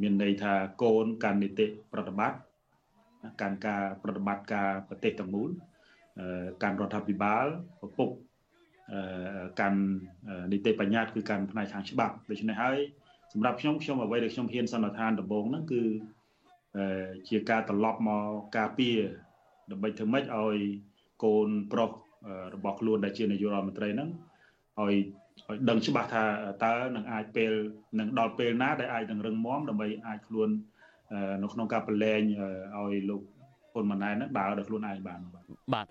[0.03, 2.39] មានន័យថាកូនកាន់នីតិប្រតិបត្តិ
[3.41, 5.51] កាន់ការប្រតិបត្តិការប្រទេសទាំងមូល
[6.63, 7.47] កាន់រដ្ឋាភិបាល
[7.87, 8.11] ឪពុក
[9.61, 9.81] កាន់
[10.53, 12.79] នីតិបញ្ញត្តិគឺកាន់ផ្នែកខាងច្បាប់ដូច្នេះហើយ
[13.33, 15.83] សម្រាប់ខ្ញុំខ្ញុំអ្វីដែលខ្ញុំហ៊ានសន្និដ្ឋានដំបូងហ្នឹងគឺ
[17.29, 18.25] ជាការត្រឡប់មក
[18.57, 18.99] ការពារ
[19.71, 20.59] ដើម្បីធ្វើម៉េចឲ្យ
[21.25, 21.91] កូនប្រុស
[22.55, 24.09] របស់ខ្លួនដែលជានាយករដ្ឋមន្ត្រីហ្នឹង
[24.79, 24.95] ឲ្យ
[25.49, 26.25] ឲ្យដឹងច្បាស់ថា
[26.65, 27.53] តើនឹងអាចពេល
[28.01, 30.49] នឹងដល់ពេលណាដែលអាចនឹងរឹងមាំដើម្បីអាចខ្លួន
[31.43, 32.21] នៅក្នុងការប្រឡែង
[32.77, 33.23] ឲ្យលោក
[33.73, 35.45] ហ៊ុនម៉ាណែតហ្នឹងដើរដោយខ្លួនឯងបានបាទ
[35.75, 35.87] បាទ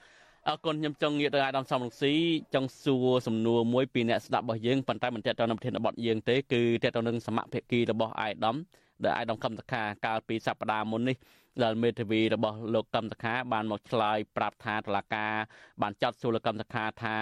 [0.48, 2.14] អរគុណខ្ញុំចង់ងាកទៅអាដាមសំរងស៊ី
[2.54, 8.56] ចង់សួរសំណួរមួយពីអ្នកស្ដាប់របស់យើងប៉ុន្តែមិនតេតទៅនឹងប្រធានបទយើងទេគឺតេតទៅនឹងសមត្ថភាពរបស់អាយដាម
[9.04, 11.16] ដែលអាយដាមកម្មតខាកាលពីសប្តាហ៍មុននេះ
[11.64, 15.34] ដែលមេធាវីរបស់លោកកម្មតខាបានមកឆ្លើយប្រាប់ថាតឡាការ
[15.82, 17.16] បានចាត់សួរលោកកម្មតខាថា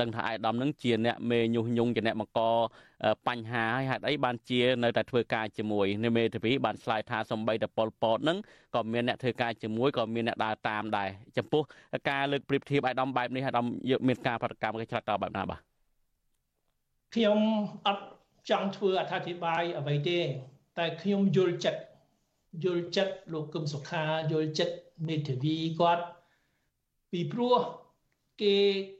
[0.00, 2.40] ដឹងថាអាយដាមនឹងជាអ្នកមេញុះញង់ជាអ្នកបង្ក
[3.28, 8.38] បញ្ហាហើយហេតុអីបានជានៅតែធ្វើការជាមួយនៅមេធាវីបានឆ្លើយថាសំបីតប៉ុលពតនឹង
[8.74, 11.62] ក៏មានអ្នកធ្វើការជាមួយក៏មានអ្នកដើរតាមដែរចំពោះ
[12.10, 15.60] ការលើកប្រៀបធៀបអាយដាមបែបនេះអាយដាមយកមានការប្រតិកម្មគេឆ្លាតតបែបណាបាទ
[17.14, 17.38] ខ្ញុំ
[17.86, 18.04] អត់
[18.50, 20.18] ចង់ធ្វើអត្ថាធិប្បាយអ្វីទេ
[20.78, 21.80] តែខ្ញុំយល់ចិត្ត
[22.64, 24.74] យល់ចិត្តលោកគឹមសុខាយល់ចិត្ត
[25.08, 26.04] មេធាវីគាត់
[27.12, 27.56] ពីព្រោះ
[28.42, 28.54] គេ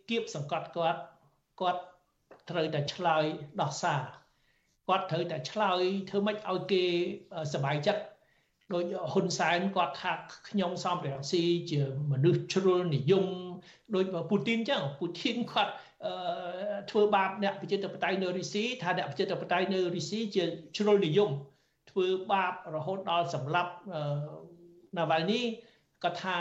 [0.08, 1.02] គៀបសង្កត់គាត់
[1.60, 1.82] គាត់
[2.50, 3.24] ត្រូវតែឆ្លើយ
[3.60, 4.02] ដោះសារ
[4.88, 6.84] គាត់ត្រូវតែឆ្លើយធ្វើម៉េចឲ្យគេ
[7.54, 8.02] សប្បាយចិត្ត
[8.72, 10.12] ដោយហ៊ុនសែនគាត់ថា
[10.48, 11.80] ខ្ញុំសំរងស៊ីជា
[12.12, 13.26] មនុស្សជ្រុលនិយម
[13.94, 15.72] ដោយពូទីនចឹងពូទីនគាត់
[16.90, 20.44] ធ្វើបាបអ្នកប្រជាធិបតេយ្យនៅរុស្ស៊ីថាអ្នកប្រជាធិបតេយ្យនៅរុស្ស៊ីជា
[20.76, 21.30] ជ្រុលនិយម
[21.98, 23.72] ធ្វើបាបរហូតដល់សម្លាប់
[24.96, 25.40] ណាវ៉ាល់នី
[26.02, 26.36] គាត់ថា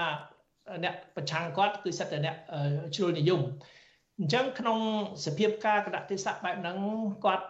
[0.83, 2.35] អ្នកប្រឆាំងគាត់គឺសិតតែអ្នក
[2.95, 3.41] ជ្រុលនិយម
[4.19, 4.79] អញ្ចឹងក្នុង
[5.25, 6.77] សភាពការកណតិស័កបែបហ្នឹង
[7.25, 7.45] គាត់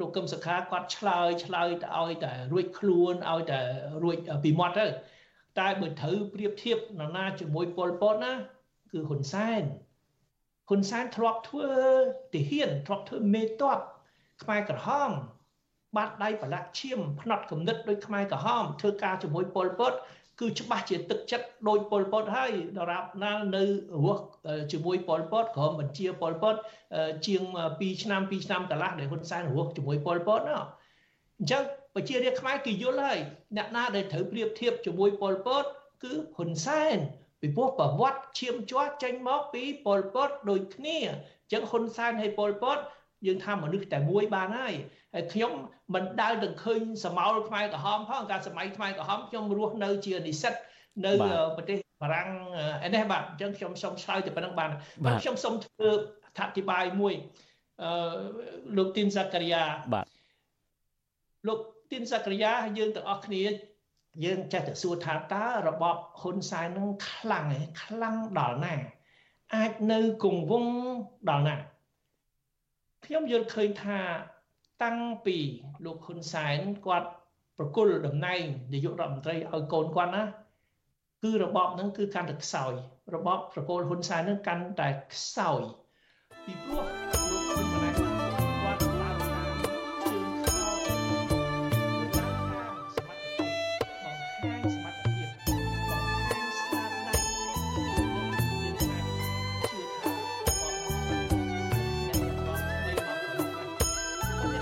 [0.00, 3.60] លោកកឹមសុខាគាត់ឆ្លើយឆ្លើយទៅឲ្យតែរួចខ្លួនឲ្យតែ
[4.02, 4.86] រួចពីមាត់ទៅ
[5.60, 8.32] តែបើត្រូវប្រៀបធៀបនរណាជាមួយប៉ុលពតណា
[8.92, 9.62] គឺហ៊ុនសែន
[10.68, 11.68] ហ៊ុនសែនធ្លាប់ធ្វើ
[12.34, 13.78] ទាហានធ្លាប់ធ្វើមេតប
[14.42, 15.10] ខ្មែរក្រហម
[15.96, 19.92] បាត់ដៃប្រឡាក់ឈាមផ្នត់គំនិតដោយខ្មែរក្រហមធ្វើការជាមួយប៉ុលពត
[20.40, 23.62] គឺច្បាស់ជាទឹកចិត្តដោយប៉ុលពតហើយដរាបណានៅ
[24.04, 24.22] រស់
[24.72, 26.54] ជាមួយប៉ុលពតក្រុមបញ្ជាប៉ុលពត
[27.26, 27.42] ជាង
[27.74, 30.56] 2ឆ្នាំ2ឆ្នាំកន្លះដែលហ៊ុនសែនរស់ជាមួយប៉ុលពតណា
[31.38, 31.62] អញ្ចឹង
[31.94, 33.18] ប្រជារាស្ត្រខ្មែរគេយល់ហើយ
[33.56, 35.64] អ្នកណាដែលត្រូវប្រៀបធៀបជាមួយប៉ុលពត
[36.02, 36.98] គឺហ៊ុនសែន
[37.40, 42.78] ពីព្រោះប្រវត្តិឈាមជ័រចេញមកពីប៉ុលពតដូចគ្នាអញ្ចឹងហ៊ុនសែនហើយប៉ុលពត
[43.26, 44.74] យើងថាមនុស្សតែមួយបានហើយ
[45.14, 45.52] ហើយខ្ញុំ
[45.94, 50.54] មិនដែលទៅឃើញសមោលខ្មែរក្រហមផងកាលសម័យខ្មែរក្រហមខ្ញុំរស់នៅជានិស្សិត
[51.06, 51.12] នៅ
[51.56, 52.28] ប្រទេសបារាំង
[52.86, 54.70] ឯនេះបាទអញ្ចឹងខ្ញុំសូមឆ្លើយទៅប៉ុណ្្នឹងបាន
[55.22, 55.88] ខ្ញុំសូមធ្វើ
[56.24, 57.14] អធិប្បាយមួយ
[57.82, 57.90] អឺ
[58.76, 59.64] លោកទីនសាការីយ៉ា
[59.94, 60.06] បាទ
[61.48, 61.60] លោក
[61.90, 63.42] ទីនសាការីយ៉ាយើងទាំងអស់គ្នា
[64.24, 68.74] យើងចេះតែសួរថាតើរបបហ៊ុនសែននឹងខ្លាំងឯខ្លាំងដល់ណា
[69.54, 70.74] អាចនៅគង់វង្ស
[71.28, 71.54] ដល់ណា
[73.04, 74.00] ខ្ញុំយល់ឃើញថា
[74.82, 75.36] តាំងពី
[75.84, 77.08] លោកហ៊ុនសែនគាត់
[77.58, 78.42] ប្រគល់តំណែង
[78.72, 80.24] នាយករដ្ឋមន្ត្រីឲ្យកូនគាត់ណា
[81.22, 82.72] គឺរបបហ្នឹងគឺកាន់តែខ្សោយ
[83.14, 85.62] របបប្រគល់ហ៊ុនសែនហ្នឹងកាន់តែខ្សោយ
[86.44, 87.29] ពីព្រោះ